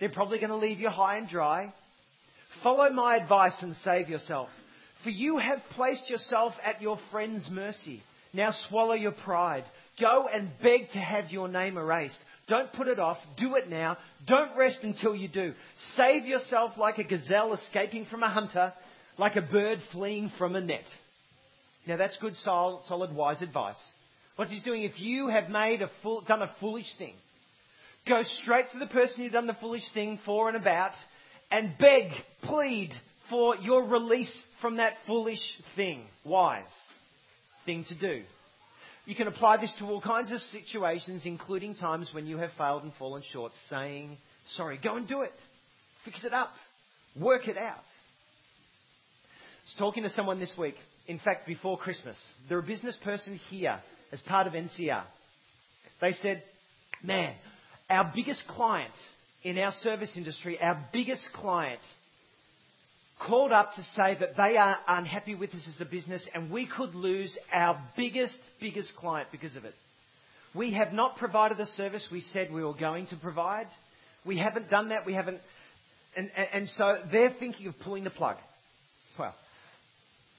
they're 0.00 0.08
probably 0.08 0.38
going 0.38 0.50
to 0.50 0.56
leave 0.56 0.80
you 0.80 0.88
high 0.88 1.18
and 1.18 1.28
dry. 1.28 1.72
Follow 2.62 2.90
my 2.90 3.16
advice 3.16 3.56
and 3.60 3.76
save 3.84 4.08
yourself. 4.08 4.48
For 5.04 5.10
you 5.10 5.38
have 5.38 5.58
placed 5.74 6.08
yourself 6.08 6.54
at 6.64 6.80
your 6.80 6.98
friend's 7.10 7.48
mercy. 7.50 8.02
Now 8.32 8.52
swallow 8.68 8.94
your 8.94 9.12
pride. 9.12 9.64
Go 10.00 10.26
and 10.32 10.50
beg 10.62 10.90
to 10.92 10.98
have 10.98 11.30
your 11.30 11.48
name 11.48 11.76
erased. 11.76 12.18
Don't 12.48 12.72
put 12.72 12.88
it 12.88 12.98
off. 12.98 13.18
Do 13.38 13.56
it 13.56 13.68
now. 13.68 13.98
Don't 14.26 14.56
rest 14.56 14.78
until 14.82 15.14
you 15.14 15.28
do. 15.28 15.52
Save 15.96 16.24
yourself 16.24 16.72
like 16.78 16.98
a 16.98 17.04
gazelle 17.04 17.52
escaping 17.52 18.06
from 18.06 18.22
a 18.22 18.30
hunter, 18.30 18.72
like 19.18 19.36
a 19.36 19.42
bird 19.42 19.78
fleeing 19.92 20.32
from 20.38 20.56
a 20.56 20.60
net. 20.60 20.84
Now 21.86 21.98
that's 21.98 22.16
good, 22.18 22.34
solid, 22.36 23.14
wise 23.14 23.42
advice. 23.42 23.76
What 24.36 24.48
he's 24.48 24.64
doing, 24.64 24.84
if 24.84 24.98
you 24.98 25.28
have 25.28 25.50
made 25.50 25.82
a 25.82 25.90
fool, 26.02 26.22
done 26.26 26.42
a 26.42 26.50
foolish 26.60 26.86
thing, 26.96 27.14
go 28.06 28.22
straight 28.42 28.70
to 28.72 28.78
the 28.78 28.86
person 28.86 29.22
you've 29.22 29.32
done 29.32 29.46
the 29.46 29.56
foolish 29.60 29.82
thing 29.94 30.18
for 30.24 30.48
and 30.48 30.56
about 30.56 30.92
and 31.50 31.72
beg, 31.78 32.10
plead 32.42 32.92
for 33.30 33.56
your 33.56 33.84
release 33.84 34.32
from 34.60 34.76
that 34.76 34.94
foolish 35.06 35.40
thing. 35.76 36.02
Wise 36.24 36.64
thing 37.64 37.84
to 37.88 37.98
do. 37.98 38.22
You 39.06 39.14
can 39.14 39.26
apply 39.26 39.56
this 39.56 39.72
to 39.78 39.86
all 39.86 40.02
kinds 40.02 40.32
of 40.32 40.40
situations, 40.52 41.22
including 41.24 41.74
times 41.74 42.10
when 42.12 42.26
you 42.26 42.36
have 42.38 42.50
failed 42.58 42.82
and 42.82 42.92
fallen 42.98 43.22
short, 43.32 43.52
saying, 43.70 44.18
sorry, 44.56 44.78
go 44.82 44.96
and 44.96 45.08
do 45.08 45.22
it. 45.22 45.32
Fix 46.04 46.24
it 46.24 46.34
up. 46.34 46.50
Work 47.18 47.48
it 47.48 47.56
out. 47.56 47.76
I 47.78 49.64
was 49.64 49.74
talking 49.78 50.02
to 50.02 50.10
someone 50.10 50.38
this 50.38 50.52
week, 50.58 50.74
in 51.06 51.18
fact, 51.18 51.46
before 51.46 51.78
Christmas. 51.78 52.16
They're 52.48 52.58
a 52.58 52.62
business 52.62 52.98
person 53.02 53.40
here 53.48 53.80
as 54.12 54.20
part 54.22 54.46
of 54.46 54.52
NCR. 54.52 55.04
They 56.00 56.12
said, 56.12 56.42
man, 57.02 57.34
our 57.90 58.12
biggest 58.14 58.42
client 58.48 58.92
in 59.42 59.58
our 59.58 59.72
service 59.82 60.12
industry, 60.16 60.58
our 60.60 60.84
biggest 60.92 61.22
client 61.34 61.80
called 63.26 63.52
up 63.52 63.74
to 63.74 63.82
say 63.96 64.16
that 64.20 64.36
they 64.36 64.56
are 64.56 64.76
unhappy 64.86 65.34
with 65.34 65.50
us 65.50 65.68
as 65.74 65.80
a 65.80 65.84
business 65.84 66.26
and 66.34 66.50
we 66.50 66.66
could 66.66 66.94
lose 66.94 67.36
our 67.52 67.80
biggest, 67.96 68.36
biggest 68.60 68.92
client 68.96 69.28
because 69.32 69.56
of 69.56 69.64
it. 69.64 69.74
We 70.54 70.74
have 70.74 70.92
not 70.92 71.16
provided 71.16 71.58
the 71.58 71.66
service 71.66 72.08
we 72.10 72.20
said 72.32 72.52
we 72.52 72.64
were 72.64 72.74
going 72.74 73.06
to 73.08 73.16
provide. 73.16 73.66
We 74.24 74.38
haven't 74.38 74.70
done 74.70 74.90
that. 74.90 75.04
We 75.04 75.14
haven't. 75.14 75.40
And, 76.16 76.30
and, 76.36 76.48
and 76.52 76.68
so 76.70 76.98
they're 77.12 77.34
thinking 77.38 77.66
of 77.66 77.74
pulling 77.84 78.04
the 78.04 78.10
plug. 78.10 78.36
Well, 79.18 79.34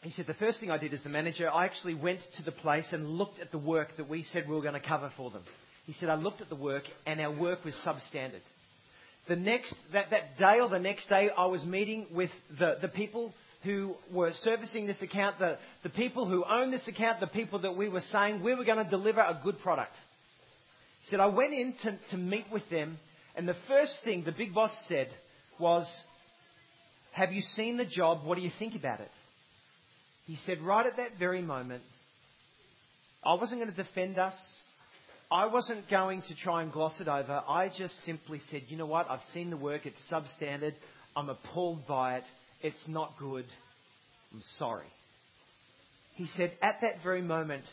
he 0.01 0.11
said, 0.11 0.27
the 0.27 0.33
first 0.33 0.59
thing 0.59 0.71
I 0.71 0.77
did 0.77 0.93
as 0.93 1.01
the 1.03 1.09
manager, 1.09 1.49
I 1.49 1.65
actually 1.65 1.93
went 1.93 2.21
to 2.37 2.43
the 2.43 2.51
place 2.51 2.85
and 2.91 3.05
looked 3.05 3.39
at 3.39 3.51
the 3.51 3.57
work 3.57 3.89
that 3.97 4.07
we 4.07 4.23
said 4.31 4.47
we 4.47 4.55
were 4.55 4.61
going 4.61 4.79
to 4.79 4.87
cover 4.87 5.11
for 5.17 5.29
them. 5.29 5.43
He 5.89 5.95
said, 5.99 6.09
I 6.09 6.15
looked 6.15 6.41
at 6.41 6.49
the 6.49 6.55
work 6.55 6.83
and 7.07 7.19
our 7.19 7.31
work 7.35 7.65
was 7.65 7.73
substandard 7.83 8.41
the 9.29 9.35
next, 9.35 9.73
that, 9.93 10.09
that 10.09 10.37
day 10.37 10.59
or 10.59 10.67
the 10.67 10.79
next 10.79 11.07
day, 11.07 11.29
I 11.37 11.45
was 11.45 11.63
meeting 11.63 12.07
with 12.11 12.31
the, 12.57 12.77
the 12.81 12.87
people 12.87 13.33
who 13.63 13.93
were 14.11 14.31
servicing 14.41 14.87
this 14.87 15.01
account, 15.01 15.37
the, 15.37 15.57
the 15.83 15.89
people 15.89 16.27
who 16.27 16.43
own 16.43 16.71
this 16.71 16.87
account, 16.87 17.19
the 17.19 17.27
people 17.27 17.59
that 17.59 17.77
we 17.77 17.87
were 17.87 18.01
saying 18.11 18.43
we 18.43 18.55
were 18.55 18.65
going 18.65 18.83
to 18.83 18.89
deliver 18.89 19.21
a 19.21 19.39
good 19.41 19.59
product. 19.59 19.93
He 21.03 21.11
said, 21.11 21.19
I 21.19 21.27
went 21.27 21.53
in 21.53 21.75
to, 21.83 21.99
to 22.11 22.17
meet 22.17 22.45
with 22.51 22.67
them, 22.71 22.97
and 23.35 23.47
the 23.47 23.55
first 23.67 23.93
thing 24.03 24.23
the 24.25 24.31
big 24.31 24.53
boss 24.53 24.71
said 24.87 25.09
was, 25.59 25.85
Have 27.13 27.31
you 27.31 27.41
seen 27.55 27.77
the 27.77 27.85
job? 27.85 28.25
What 28.25 28.35
do 28.35 28.41
you 28.41 28.51
think 28.57 28.75
about 28.75 28.99
it? 28.99 29.11
He 30.25 30.37
said, 30.45 30.61
Right 30.61 30.85
at 30.85 30.97
that 30.97 31.19
very 31.19 31.43
moment, 31.43 31.83
I 33.23 33.35
wasn't 33.35 33.61
going 33.61 33.71
to 33.71 33.83
defend 33.83 34.17
us. 34.17 34.33
I 35.31 35.45
wasn't 35.45 35.89
going 35.89 36.23
to 36.23 36.35
try 36.35 36.63
and 36.63 36.71
gloss 36.71 36.99
it 36.99 37.07
over. 37.07 37.43
I 37.47 37.69
just 37.77 37.93
simply 38.03 38.41
said, 38.49 38.63
you 38.67 38.77
know 38.77 38.87
what? 38.87 39.09
I've 39.09 39.19
seen 39.33 39.51
the 39.51 39.57
work. 39.57 39.85
It's 39.85 39.97
substandard. 40.11 40.73
I'm 41.15 41.29
appalled 41.29 41.85
by 41.87 42.17
it. 42.17 42.23
It's 42.61 42.87
not 42.87 43.13
good. 43.19 43.45
I'm 44.33 44.41
sorry. 44.57 44.87
He 46.15 46.27
said, 46.35 46.53
at 46.61 46.81
that 46.81 47.03
very 47.03 47.21
moment, 47.21 47.63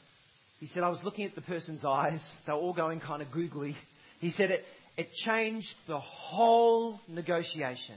he 0.60 0.66
said, 0.68 0.82
I 0.82 0.90
was 0.90 1.00
looking 1.02 1.24
at 1.24 1.34
the 1.34 1.40
person's 1.40 1.84
eyes. 1.84 2.20
They 2.46 2.52
were 2.52 2.58
all 2.58 2.74
going 2.74 3.00
kind 3.00 3.22
of 3.22 3.30
googly. 3.32 3.74
He 4.20 4.30
said, 4.32 4.50
it, 4.50 4.64
it 4.96 5.08
changed 5.24 5.68
the 5.88 5.98
whole 5.98 7.00
negotiation. 7.08 7.96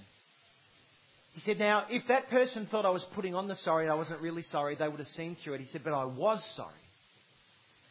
He 1.33 1.41
said, 1.41 1.59
now, 1.59 1.85
if 1.89 2.07
that 2.07 2.29
person 2.29 2.67
thought 2.71 2.85
I 2.85 2.89
was 2.89 3.05
putting 3.13 3.35
on 3.35 3.47
the 3.47 3.55
sorry 3.57 3.85
and 3.85 3.91
I 3.91 3.95
wasn't 3.95 4.21
really 4.21 4.41
sorry, 4.43 4.75
they 4.75 4.87
would 4.87 4.99
have 4.99 5.07
seen 5.09 5.37
through 5.43 5.55
it. 5.55 5.61
He 5.61 5.67
said, 5.67 5.81
but 5.83 5.93
I 5.93 6.05
was 6.05 6.43
sorry. 6.55 6.73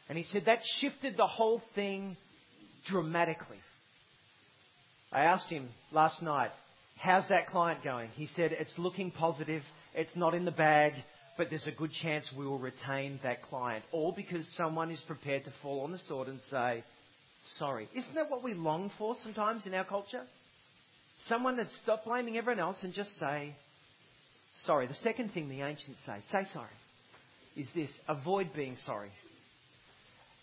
And 0.08 0.16
he 0.16 0.24
said, 0.24 0.44
that 0.46 0.60
shifted 0.80 1.16
the 1.16 1.26
whole 1.26 1.62
thing 1.74 2.16
dramatically. 2.86 3.58
I 5.12 5.20
asked 5.20 5.48
him 5.48 5.68
last 5.92 6.22
night, 6.22 6.50
How's 6.98 7.28
that 7.28 7.46
client 7.46 7.84
going? 7.84 8.10
He 8.16 8.26
said, 8.34 8.50
It's 8.52 8.76
looking 8.76 9.12
positive. 9.12 9.62
It's 9.94 10.14
not 10.16 10.34
in 10.34 10.44
the 10.44 10.50
bag, 10.50 10.94
but 11.36 11.48
there's 11.48 11.66
a 11.66 11.72
good 11.72 11.92
chance 12.02 12.28
we 12.36 12.44
will 12.44 12.58
retain 12.58 13.20
that 13.22 13.42
client. 13.42 13.84
All 13.92 14.12
because 14.12 14.46
someone 14.56 14.90
is 14.90 15.00
prepared 15.06 15.44
to 15.44 15.52
fall 15.62 15.82
on 15.82 15.92
the 15.92 15.98
sword 15.98 16.26
and 16.26 16.40
say, 16.50 16.82
Sorry. 17.56 17.88
Isn't 17.94 18.14
that 18.16 18.30
what 18.30 18.42
we 18.42 18.54
long 18.54 18.90
for 18.98 19.14
sometimes 19.22 19.64
in 19.64 19.74
our 19.74 19.84
culture? 19.84 20.22
Someone 21.28 21.56
that 21.58 21.68
stop 21.82 22.04
blaming 22.04 22.36
everyone 22.36 22.60
else 22.60 22.78
and 22.82 22.92
just 22.92 23.16
say, 23.18 23.54
Sorry. 24.64 24.88
The 24.88 24.94
second 24.94 25.32
thing 25.32 25.48
the 25.48 25.62
ancients 25.62 26.00
say, 26.04 26.16
say 26.32 26.44
sorry, 26.52 26.68
is 27.56 27.68
this 27.74 27.90
avoid 28.08 28.52
being 28.54 28.76
sorry. 28.84 29.10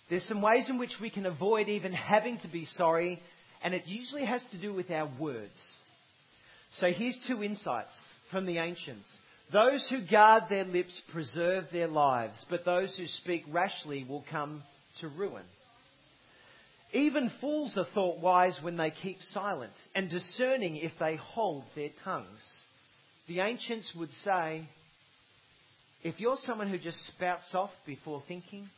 There's 0.10 0.28
some 0.28 0.42
ways 0.42 0.70
in 0.70 0.78
which 0.78 0.96
we 1.02 1.10
can 1.10 1.26
avoid 1.26 1.68
even 1.68 1.94
having 1.94 2.38
to 2.40 2.48
be 2.48 2.66
sorry, 2.66 3.22
and 3.64 3.74
it 3.74 3.84
usually 3.88 4.26
has 4.26 4.44
to 4.52 4.58
do 4.58 4.74
with 4.74 4.92
our 4.92 5.10
words. 5.20 5.56
So 6.80 6.92
here's 6.92 7.18
two 7.28 7.44
insights 7.44 7.90
from 8.32 8.46
the 8.46 8.58
ancients. 8.58 9.08
Those 9.52 9.86
who 9.90 10.06
guard 10.06 10.44
their 10.50 10.66
lips 10.66 11.00
preserve 11.12 11.66
their 11.72 11.88
lives, 11.88 12.34
but 12.50 12.66
those 12.66 12.96
who 12.98 13.06
speak 13.08 13.44
rashly 13.52 14.04
will 14.04 14.26
come 14.30 14.64
to 15.02 15.08
ruin. 15.08 15.44
Even 16.94 17.32
fools 17.42 17.78
are 17.78 17.88
thought 17.94 18.20
wise 18.20 18.58
when 18.62 18.78
they 18.78 18.92
keep 18.92 19.18
silent, 19.32 19.74
and 19.94 20.10
discerning 20.10 20.78
if 20.78 20.92
they 21.00 21.16
hold 21.16 21.64
their 21.76 21.90
tongues. 22.04 22.42
The 23.28 23.40
ancients 23.40 23.92
would 23.96 24.12
say, 24.24 24.68
if 26.04 26.20
you're 26.20 26.38
someone 26.44 26.70
who 26.70 26.78
just 26.78 27.06
spouts 27.08 27.54
off 27.54 27.72
before 27.86 28.24
thinking, 28.28 28.70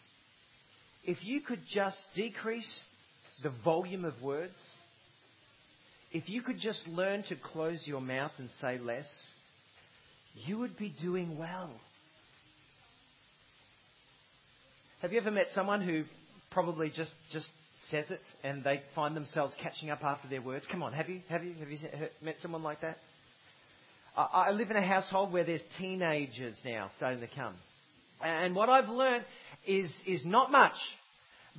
if 1.08 1.24
you 1.24 1.40
could 1.40 1.62
just 1.74 1.98
decrease 2.14 2.86
the 3.42 3.52
volume 3.64 4.04
of 4.04 4.22
words, 4.22 4.54
if 6.12 6.30
you 6.30 6.42
could 6.42 6.60
just 6.60 6.86
learn 6.88 7.24
to 7.24 7.36
close 7.36 7.82
your 7.86 8.02
mouth 8.02 8.32
and 8.38 8.50
say 8.62 8.78
less, 8.78 9.08
you 10.46 10.60
would 10.60 10.78
be 10.78 10.94
doing 11.02 11.38
well. 11.38 11.72
Have 15.02 15.14
you 15.14 15.20
ever 15.20 15.32
met 15.32 15.48
someone 15.56 15.82
who 15.82 16.04
probably 16.52 16.90
just, 16.90 17.12
just 17.32 17.48
says 17.90 18.06
it 18.10 18.20
and 18.44 18.64
they 18.64 18.82
find 18.94 19.16
themselves 19.16 19.56
catching 19.62 19.90
up 19.90 20.04
after 20.04 20.28
their 20.28 20.42
words? 20.42 20.66
Come 20.70 20.84
on, 20.84 20.92
have 20.92 21.08
you, 21.08 21.22
have 21.30 21.44
you, 21.44 21.54
have 21.60 21.70
you 21.70 21.78
met 22.22 22.36
someone 22.42 22.64
like 22.64 22.82
that? 22.82 22.98
I 24.16 24.50
live 24.52 24.72
in 24.72 24.78
a 24.78 24.86
household 24.86 25.32
where 25.32 25.44
there's 25.44 25.62
teenagers 25.78 26.56
now 26.66 26.90
starting 26.98 27.22
to 27.22 27.28
come. 27.28 27.54
And 28.24 28.56
what 28.56 28.68
I've 28.68 28.90
learned 28.90 29.24
is, 29.68 29.92
is 30.06 30.26
not 30.26 30.52
much. 30.52 30.76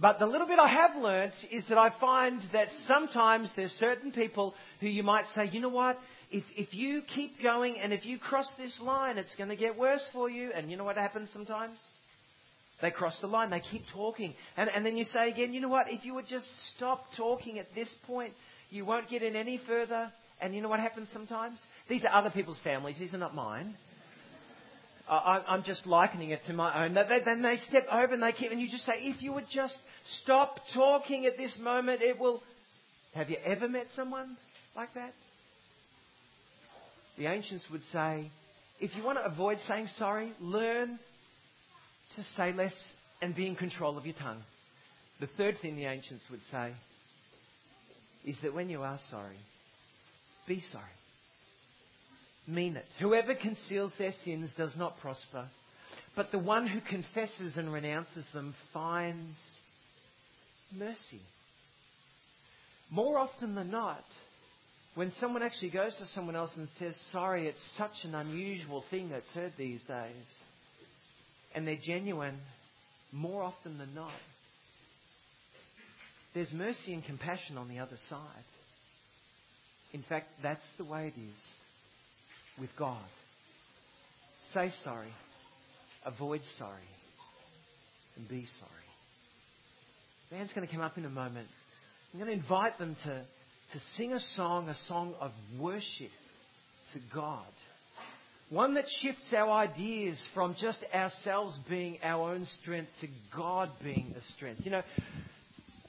But 0.00 0.18
the 0.18 0.26
little 0.26 0.46
bit 0.46 0.58
I 0.58 0.68
have 0.68 0.96
learnt 0.96 1.34
is 1.50 1.64
that 1.68 1.78
I 1.78 1.92
find 2.00 2.40
that 2.52 2.68
sometimes 2.86 3.50
there's 3.56 3.72
certain 3.72 4.12
people 4.12 4.54
who 4.80 4.86
you 4.86 5.02
might 5.02 5.26
say, 5.34 5.48
you 5.50 5.60
know 5.60 5.68
what, 5.68 5.98
if, 6.30 6.44
if 6.56 6.72
you 6.72 7.02
keep 7.14 7.42
going 7.42 7.78
and 7.78 7.92
if 7.92 8.06
you 8.06 8.18
cross 8.18 8.48
this 8.58 8.78
line, 8.80 9.18
it's 9.18 9.34
going 9.34 9.48
to 9.48 9.56
get 9.56 9.76
worse 9.76 10.06
for 10.12 10.30
you. 10.30 10.52
And 10.54 10.70
you 10.70 10.76
know 10.76 10.84
what 10.84 10.96
happens 10.96 11.28
sometimes? 11.32 11.76
They 12.80 12.92
cross 12.92 13.18
the 13.20 13.26
line, 13.26 13.50
they 13.50 13.60
keep 13.60 13.82
talking. 13.92 14.34
And, 14.56 14.70
and 14.70 14.86
then 14.86 14.96
you 14.96 15.04
say 15.04 15.30
again, 15.30 15.52
you 15.52 15.60
know 15.60 15.68
what, 15.68 15.86
if 15.88 16.04
you 16.04 16.14
would 16.14 16.26
just 16.28 16.46
stop 16.76 17.06
talking 17.16 17.58
at 17.58 17.66
this 17.74 17.92
point, 18.06 18.34
you 18.70 18.84
won't 18.84 19.08
get 19.08 19.22
in 19.24 19.34
any 19.34 19.60
further. 19.66 20.12
And 20.40 20.54
you 20.54 20.62
know 20.62 20.68
what 20.68 20.78
happens 20.78 21.08
sometimes? 21.12 21.60
These 21.88 22.04
are 22.04 22.14
other 22.14 22.30
people's 22.30 22.60
families, 22.62 22.96
these 23.00 23.14
are 23.14 23.18
not 23.18 23.34
mine. 23.34 23.74
I, 25.08 25.42
I'm 25.48 25.62
just 25.62 25.86
likening 25.86 26.30
it 26.30 26.40
to 26.46 26.52
my 26.52 26.84
own. 26.84 26.94
Then 26.94 27.42
they 27.42 27.56
step 27.68 27.86
over 27.90 28.14
and 28.14 28.22
they 28.22 28.32
keep, 28.32 28.52
and 28.52 28.60
you 28.60 28.68
just 28.68 28.84
say, 28.84 28.92
if 28.96 29.22
you 29.22 29.32
would 29.32 29.46
just 29.50 29.76
stop 30.22 30.56
talking 30.74 31.26
at 31.26 31.36
this 31.36 31.58
moment, 31.60 32.02
it 32.02 32.18
will. 32.18 32.42
Have 33.14 33.30
you 33.30 33.38
ever 33.44 33.68
met 33.68 33.86
someone 33.96 34.36
like 34.76 34.92
that? 34.94 35.12
The 37.16 37.26
ancients 37.26 37.64
would 37.72 37.82
say, 37.92 38.30
if 38.80 38.94
you 38.94 39.02
want 39.02 39.18
to 39.18 39.24
avoid 39.24 39.58
saying 39.66 39.88
sorry, 39.96 40.32
learn 40.40 40.98
to 42.16 42.22
say 42.36 42.52
less 42.52 42.74
and 43.20 43.34
be 43.34 43.46
in 43.46 43.56
control 43.56 43.98
of 43.98 44.04
your 44.04 44.14
tongue. 44.14 44.42
The 45.20 45.28
third 45.36 45.56
thing 45.60 45.76
the 45.76 45.86
ancients 45.86 46.24
would 46.30 46.40
say 46.52 46.72
is 48.24 48.36
that 48.42 48.54
when 48.54 48.68
you 48.68 48.82
are 48.82 48.98
sorry, 49.10 49.38
be 50.46 50.60
sorry 50.70 50.84
mean 52.48 52.76
it. 52.76 52.86
Whoever 53.00 53.34
conceals 53.34 53.92
their 53.98 54.14
sins 54.24 54.50
does 54.56 54.74
not 54.76 54.98
prosper, 55.00 55.48
but 56.16 56.32
the 56.32 56.38
one 56.38 56.66
who 56.66 56.80
confesses 56.80 57.56
and 57.56 57.72
renounces 57.72 58.24
them 58.32 58.54
finds 58.72 59.36
mercy. 60.72 61.20
More 62.90 63.18
often 63.18 63.54
than 63.54 63.70
not, 63.70 64.02
when 64.94 65.12
someone 65.20 65.42
actually 65.42 65.70
goes 65.70 65.94
to 65.96 66.06
someone 66.06 66.34
else 66.34 66.50
and 66.56 66.68
says, 66.78 66.96
Sorry, 67.12 67.46
it's 67.46 67.58
such 67.76 67.92
an 68.04 68.14
unusual 68.14 68.82
thing 68.90 69.10
that's 69.10 69.30
heard 69.32 69.52
these 69.58 69.82
days, 69.82 70.24
and 71.54 71.66
they're 71.66 71.78
genuine, 71.84 72.38
more 73.12 73.42
often 73.42 73.78
than 73.78 73.94
not, 73.94 74.10
there's 76.34 76.52
mercy 76.52 76.94
and 76.94 77.04
compassion 77.04 77.58
on 77.58 77.68
the 77.68 77.78
other 77.78 77.98
side. 78.08 78.20
In 79.92 80.02
fact, 80.08 80.28
that's 80.42 80.66
the 80.78 80.84
way 80.84 81.12
it 81.14 81.20
is 81.20 81.36
with 82.60 82.70
God. 82.78 83.04
Say 84.54 84.72
sorry, 84.84 85.12
avoid 86.04 86.40
sorry, 86.58 86.88
and 88.16 88.28
be 88.28 88.46
sorry. 88.58 88.72
The 90.30 90.36
Band's 90.36 90.52
going 90.52 90.66
to 90.66 90.72
come 90.72 90.82
up 90.82 90.98
in 90.98 91.04
a 91.04 91.10
moment. 91.10 91.48
I'm 92.12 92.20
going 92.20 92.30
to 92.30 92.42
invite 92.42 92.78
them 92.78 92.96
to, 93.04 93.10
to 93.12 93.80
sing 93.96 94.12
a 94.12 94.20
song, 94.36 94.68
a 94.68 94.76
song 94.86 95.14
of 95.20 95.32
worship 95.58 96.10
to 96.94 97.00
God. 97.14 97.46
One 98.50 98.74
that 98.74 98.84
shifts 99.02 99.32
our 99.36 99.50
ideas 99.50 100.18
from 100.32 100.56
just 100.58 100.82
ourselves 100.94 101.58
being 101.68 101.98
our 102.02 102.32
own 102.32 102.46
strength 102.62 102.88
to 103.02 103.08
God 103.36 103.70
being 103.82 104.12
the 104.14 104.22
strength. 104.36 104.62
You 104.64 104.70
know, 104.70 104.82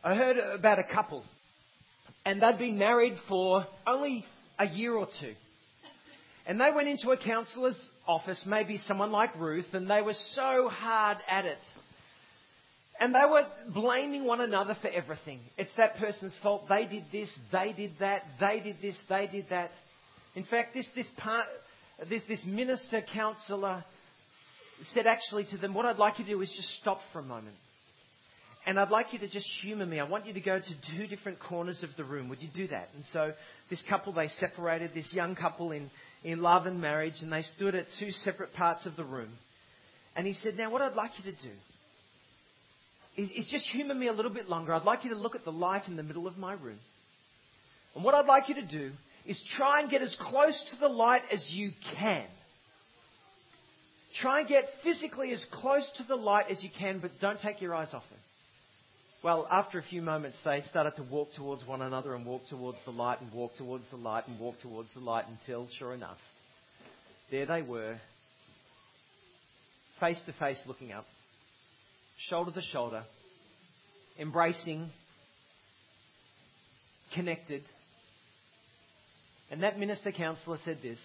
I 0.04 0.16
heard 0.16 0.38
about 0.38 0.78
a 0.80 0.84
couple, 0.94 1.24
and 2.26 2.42
they'd 2.42 2.60
been 2.60 2.78
married 2.78 3.16
for 3.30 3.66
only 3.88 4.26
a 4.58 4.68
year 4.68 4.94
or 4.94 5.08
two. 5.22 5.34
And 6.50 6.60
they 6.60 6.72
went 6.76 6.88
into 6.88 7.12
a 7.12 7.18
counselor's 7.18 7.78
office, 8.08 8.44
maybe 8.48 8.80
someone 8.88 9.12
like 9.12 9.40
Ruth, 9.40 9.68
and 9.74 9.88
they 9.88 10.02
were 10.02 10.16
so 10.34 10.68
hard 10.68 11.20
at 11.30 11.46
it. 11.46 11.60
And 13.00 13.14
they 13.14 13.24
were 13.30 13.44
blaming 13.72 14.26
one 14.26 14.42
another 14.42 14.76
for 14.82 14.88
everything. 14.88 15.42
It's 15.60 15.70
that 15.78 15.98
person's 15.98 16.34
fault. 16.42 16.64
They 16.68 16.86
did 16.86 17.04
this, 17.12 17.30
they 17.52 17.72
did 17.72 17.92
that, 18.00 18.24
they 18.40 18.62
did 18.62 18.78
this, 18.82 19.00
they 19.08 19.30
did 19.32 19.46
that. 19.52 19.70
In 20.34 20.44
fact, 20.44 20.74
this, 20.74 20.88
this, 20.96 21.06
part, 21.18 21.46
this, 22.10 22.24
this 22.28 22.44
minister 22.48 23.04
counselor 23.14 23.86
said 24.96 25.06
actually 25.06 25.46
to 25.52 25.58
them, 25.60 25.76
What 25.76 25.86
I'd 25.86 25.98
like 25.98 26.18
you 26.18 26.26
to 26.26 26.32
do 26.32 26.42
is 26.42 26.50
just 26.50 26.82
stop 26.82 27.00
for 27.14 27.20
a 27.20 27.24
moment. 27.24 27.58
And 28.66 28.80
I'd 28.80 28.90
like 28.90 29.14
you 29.14 29.20
to 29.20 29.28
just 29.28 29.48
humour 29.62 29.86
me. 29.86 30.00
I 30.00 30.04
want 30.04 30.26
you 30.26 30.34
to 30.34 30.42
go 30.42 30.58
to 30.58 30.98
two 30.98 31.06
different 31.06 31.40
corners 31.40 31.84
of 31.84 31.90
the 31.96 32.04
room. 32.04 32.28
Would 32.30 32.42
you 32.42 32.50
do 32.56 32.68
that? 32.70 32.90
And 32.96 33.04
so 33.14 33.34
this 33.70 33.84
couple, 33.88 34.14
they 34.14 34.30
separated, 34.40 34.92
this 34.96 35.14
young 35.14 35.36
couple 35.36 35.72
in, 35.72 35.92
in 36.24 36.42
love 36.42 36.66
and 36.66 36.82
marriage, 36.82 37.16
and 37.22 37.32
they 37.32 37.44
stood 37.56 37.76
at 37.76 37.86
two 38.00 38.12
separate 38.12 38.54
parts 38.54 38.86
of 38.86 38.96
the 38.96 39.04
room. 39.04 39.30
And 40.16 40.28
he 40.28 40.34
said, 40.34 40.58
Now, 40.58 40.72
what 40.72 40.82
I'd 40.82 40.96
like 40.96 41.12
you 41.18 41.32
to 41.32 41.38
do 41.38 41.54
is, 43.18 43.30
is 43.32 43.48
just 43.52 43.66
humour 43.68 43.96
me 43.96 44.08
a 44.08 44.14
little 44.14 44.32
bit 44.32 44.50
longer. 44.50 44.74
I'd 44.74 44.84
like 44.84 45.04
you 45.04 45.12
to 45.12 45.18
look 45.18 45.36
at 45.36 45.46
the 45.46 45.52
light 45.52 45.88
in 45.88 45.96
the 45.96 46.04
middle 46.04 46.28
of 46.28 46.38
my 46.38 46.54
room. 46.54 46.80
And 47.96 48.04
what 48.04 48.16
I'd 48.16 48.26
like 48.26 48.50
you 48.50 48.56
to 48.56 48.66
do 48.66 48.92
is 49.26 49.42
try 49.56 49.82
and 49.82 49.90
get 49.90 50.02
as 50.02 50.16
close 50.20 50.62
to 50.72 50.80
the 50.80 50.88
light 50.88 51.22
as 51.32 51.44
you 51.50 51.72
can. 51.98 52.26
Try 54.22 54.40
and 54.40 54.50
get 54.50 54.64
physically 54.84 55.32
as 55.32 55.44
close 55.52 55.90
to 55.98 56.04
the 56.04 56.16
light 56.16 56.46
as 56.52 56.64
you 56.64 56.70
can, 56.78 57.00
but 57.00 57.12
don't 57.22 57.40
take 57.40 57.62
your 57.62 57.76
eyes 57.76 57.94
off 57.94 58.04
it. 58.12 58.18
Well, 59.22 59.48
after 59.52 59.80
a 59.80 59.84
few 59.84 60.02
moments, 60.02 60.38
they 60.46 60.62
started 60.70 60.96
to 60.96 61.04
walk 61.04 61.34
towards 61.36 61.66
one 61.66 61.82
another 61.82 62.16
and 62.16 62.26
walk 62.26 62.44
towards 62.50 62.78
the 62.86 62.92
light 62.92 63.20
and 63.20 63.30
walk 63.34 63.52
towards 63.58 63.84
the 63.92 63.98
light 63.98 64.26
and 64.30 64.40
walk 64.40 64.60
towards 64.62 64.88
the 64.94 65.02
light 65.02 65.26
until, 65.28 65.68
sure 65.78 65.94
enough, 65.94 66.18
there 67.30 67.46
they 67.46 67.62
were, 67.62 67.98
face 70.00 70.22
to 70.26 70.34
face 70.34 70.60
looking 70.66 70.94
up, 70.94 71.04
shoulder 72.30 72.52
to 72.52 72.62
shoulder, 72.62 73.04
embracing, 74.18 74.90
connected. 77.14 77.64
And 79.52 79.64
that 79.64 79.78
minister 79.78 80.14
counselor 80.14 80.60
said 80.64 80.78
this 80.82 81.00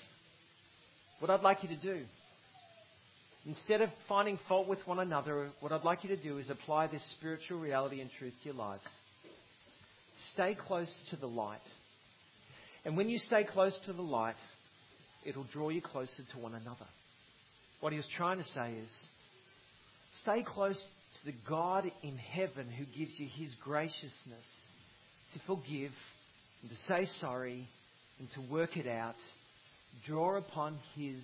What 1.19 1.33
I'd 1.33 1.41
like 1.41 1.65
you 1.65 1.69
to 1.71 1.77
do 1.77 2.05
Instead 3.47 3.83
of 3.83 3.91
finding 4.09 4.39
fault 4.49 4.67
with 4.67 4.79
one 4.87 4.99
another, 5.01 5.51
what 5.61 5.71
I'd 5.71 5.85
like 5.85 6.03
you 6.03 6.09
to 6.11 6.23
do 6.23 6.39
is 6.39 6.49
apply 6.49 6.87
this 6.87 7.03
spiritual 7.19 7.61
reality 7.61 8.01
and 8.01 8.11
truth 8.19 8.33
to 8.43 8.49
your 8.49 8.55
lives. 8.55 8.85
Stay 10.33 10.57
close 10.67 10.93
to 11.11 11.17
the 11.17 11.27
light. 11.27 11.59
And 12.87 12.97
when 12.97 13.09
you 13.09 13.19
stay 13.19 13.45
close 13.45 13.79
to 13.87 13.93
the 13.93 14.03
light, 14.03 14.37
it'll 15.27 15.47
draw 15.53 15.69
you 15.69 15.83
closer 15.83 16.23
to 16.33 16.39
one 16.39 16.55
another. 16.55 16.87
What 17.81 17.93
he 17.93 17.99
was 17.99 18.09
trying 18.17 18.39
to 18.39 18.49
say 18.49 18.73
is 18.83 18.91
stay 20.23 20.43
close 20.43 20.77
to 20.77 21.31
the 21.31 21.37
God 21.47 21.91
in 22.03 22.17
heaven 22.17 22.71
who 22.71 22.85
gives 22.99 23.19
you 23.19 23.29
his 23.37 23.55
graciousness 23.63 24.47
to 25.35 25.41
forgive 25.47 25.93
and 26.63 26.71
to 26.71 26.77
say 26.89 27.07
sorry 27.21 27.69
and 28.19 28.29
to 28.35 28.53
work 28.53 28.79
it 28.79 28.87
out. 28.87 29.17
Draw 30.07 30.39
upon 30.39 30.79
his 30.97 31.23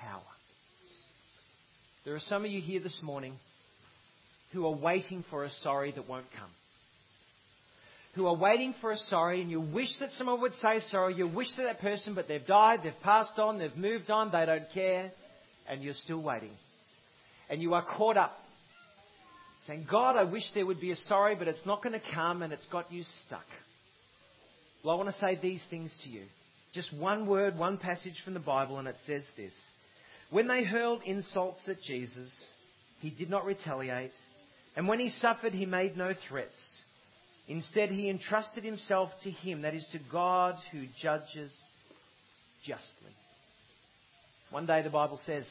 power. 0.00 0.22
There 2.06 2.14
are 2.14 2.20
some 2.20 2.44
of 2.44 2.50
you 2.52 2.60
here 2.60 2.78
this 2.78 3.00
morning 3.02 3.34
who 4.52 4.64
are 4.64 4.76
waiting 4.76 5.24
for 5.28 5.42
a 5.42 5.50
sorry 5.64 5.90
that 5.90 6.08
won't 6.08 6.30
come. 6.38 6.50
Who 8.14 8.28
are 8.28 8.36
waiting 8.36 8.76
for 8.80 8.92
a 8.92 8.96
sorry 8.96 9.42
and 9.42 9.50
you 9.50 9.60
wish 9.60 9.88
that 9.98 10.10
someone 10.16 10.40
would 10.40 10.54
say 10.62 10.78
sorry. 10.92 11.16
You 11.16 11.26
wish 11.26 11.48
to 11.56 11.62
that 11.64 11.80
person, 11.80 12.14
but 12.14 12.28
they've 12.28 12.46
died, 12.46 12.82
they've 12.84 12.92
passed 13.02 13.36
on, 13.40 13.58
they've 13.58 13.76
moved 13.76 14.08
on, 14.08 14.30
they 14.30 14.46
don't 14.46 14.70
care, 14.72 15.10
and 15.68 15.82
you're 15.82 15.94
still 15.94 16.22
waiting. 16.22 16.52
And 17.50 17.60
you 17.60 17.74
are 17.74 17.84
caught 17.84 18.16
up 18.16 18.38
saying, 19.66 19.88
God, 19.90 20.14
I 20.14 20.22
wish 20.22 20.44
there 20.54 20.64
would 20.64 20.80
be 20.80 20.92
a 20.92 20.96
sorry, 21.08 21.34
but 21.34 21.48
it's 21.48 21.66
not 21.66 21.82
going 21.82 22.00
to 22.00 22.14
come 22.14 22.42
and 22.42 22.52
it's 22.52 22.66
got 22.70 22.92
you 22.92 23.02
stuck. 23.26 23.46
Well, 24.84 24.94
I 24.94 25.02
want 25.02 25.12
to 25.12 25.20
say 25.20 25.36
these 25.42 25.62
things 25.70 25.92
to 26.04 26.08
you. 26.08 26.22
Just 26.72 26.96
one 26.96 27.26
word, 27.26 27.58
one 27.58 27.78
passage 27.78 28.14
from 28.24 28.34
the 28.34 28.40
Bible, 28.40 28.78
and 28.78 28.86
it 28.86 28.94
says 29.08 29.24
this. 29.36 29.52
When 30.30 30.48
they 30.48 30.64
hurled 30.64 31.02
insults 31.04 31.68
at 31.68 31.80
Jesus, 31.82 32.30
he 33.00 33.10
did 33.10 33.30
not 33.30 33.44
retaliate. 33.44 34.12
And 34.74 34.88
when 34.88 34.98
he 34.98 35.10
suffered, 35.10 35.54
he 35.54 35.66
made 35.66 35.96
no 35.96 36.12
threats. 36.28 36.58
Instead, 37.48 37.90
he 37.90 38.10
entrusted 38.10 38.64
himself 38.64 39.10
to 39.22 39.30
him, 39.30 39.62
that 39.62 39.74
is, 39.74 39.86
to 39.92 40.00
God 40.10 40.56
who 40.72 40.84
judges 41.00 41.52
justly. 42.64 43.12
One 44.50 44.66
day, 44.66 44.82
the 44.82 44.90
Bible 44.90 45.20
says, 45.24 45.44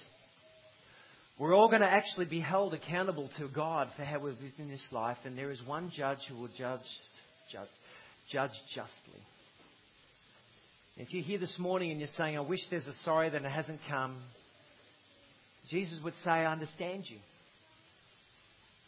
we're 1.39 1.55
all 1.55 1.67
going 1.67 1.81
to 1.81 1.87
actually 1.87 2.25
be 2.25 2.39
held 2.39 2.73
accountable 2.73 3.29
to 3.37 3.47
God 3.47 3.89
for 3.95 4.03
how 4.03 4.19
we've 4.19 4.39
lived 4.41 4.59
in 4.59 4.69
this 4.69 4.85
life, 4.91 5.17
and 5.25 5.37
there 5.37 5.51
is 5.51 5.61
one 5.65 5.91
judge 5.95 6.19
who 6.29 6.35
will 6.35 6.49
judge, 6.57 6.81
judge, 7.51 7.67
judge 8.31 8.51
justly. 8.73 9.21
If 10.97 11.13
you're 11.13 11.23
here 11.23 11.39
this 11.39 11.59
morning 11.59 11.91
and 11.91 11.99
you're 11.99 12.09
saying, 12.15 12.37
I 12.37 12.41
wish 12.41 12.61
there's 12.69 12.87
a 12.87 12.93
sorry 13.03 13.29
that 13.29 13.43
it 13.43 13.51
hasn't 13.51 13.81
come, 13.89 14.15
Jesus 15.69 15.99
would 16.03 16.13
say, 16.23 16.31
I 16.31 16.51
understand 16.51 17.03
you. 17.07 17.17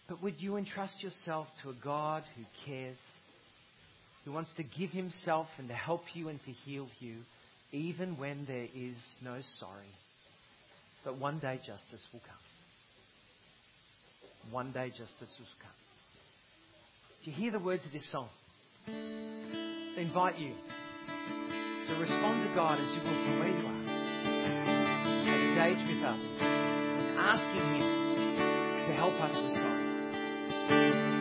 But 0.08 0.24
would 0.24 0.36
you 0.40 0.58
entrust 0.58 1.04
yourself 1.04 1.48
to 1.64 1.70
a 1.70 1.74
God 1.84 2.24
who 2.36 2.44
cares, 2.66 2.98
who 4.26 4.32
wants 4.32 4.52
to 4.58 4.64
give 4.64 4.92
himself 4.92 5.48
and 5.58 5.68
to 5.68 5.74
help 5.74 6.04
you 6.14 6.30
and 6.30 6.40
to 6.46 6.52
heal 6.66 6.88
you, 7.00 7.18
even 7.72 8.18
when 8.18 8.46
there 8.48 8.68
is 8.76 8.96
no 9.24 9.40
sorry? 9.60 9.94
But 11.04 11.18
one 11.20 11.40
day 11.40 11.58
justice 11.58 12.06
will 12.14 12.22
come. 12.22 12.36
One 14.52 14.72
day 14.72 14.90
justice 14.90 15.36
will 15.40 15.46
come. 15.62 15.72
Do 17.26 17.32
you 17.32 17.38
hear 17.38 17.52
the 17.52 17.60
words 17.60 17.86
of 17.86 17.92
this 17.92 18.10
song? 18.12 18.30
They 18.86 20.02
invite 20.02 20.38
you 20.40 20.54
to 21.88 21.94
respond 22.00 22.48
to 22.48 22.56
God 22.56 22.80
as 22.80 22.90
you 22.92 23.02
will 23.02 23.26
from 23.26 23.40
where 23.40 23.50
you 23.50 23.68
are 23.68 23.77
engage 25.58 25.88
with 25.88 26.04
us 26.04 26.22
and 26.40 27.18
asking 27.18 27.82
Him 27.82 28.86
to 28.86 28.94
help 28.94 29.14
us 29.14 29.36
with 29.36 29.54
songs. 29.54 31.17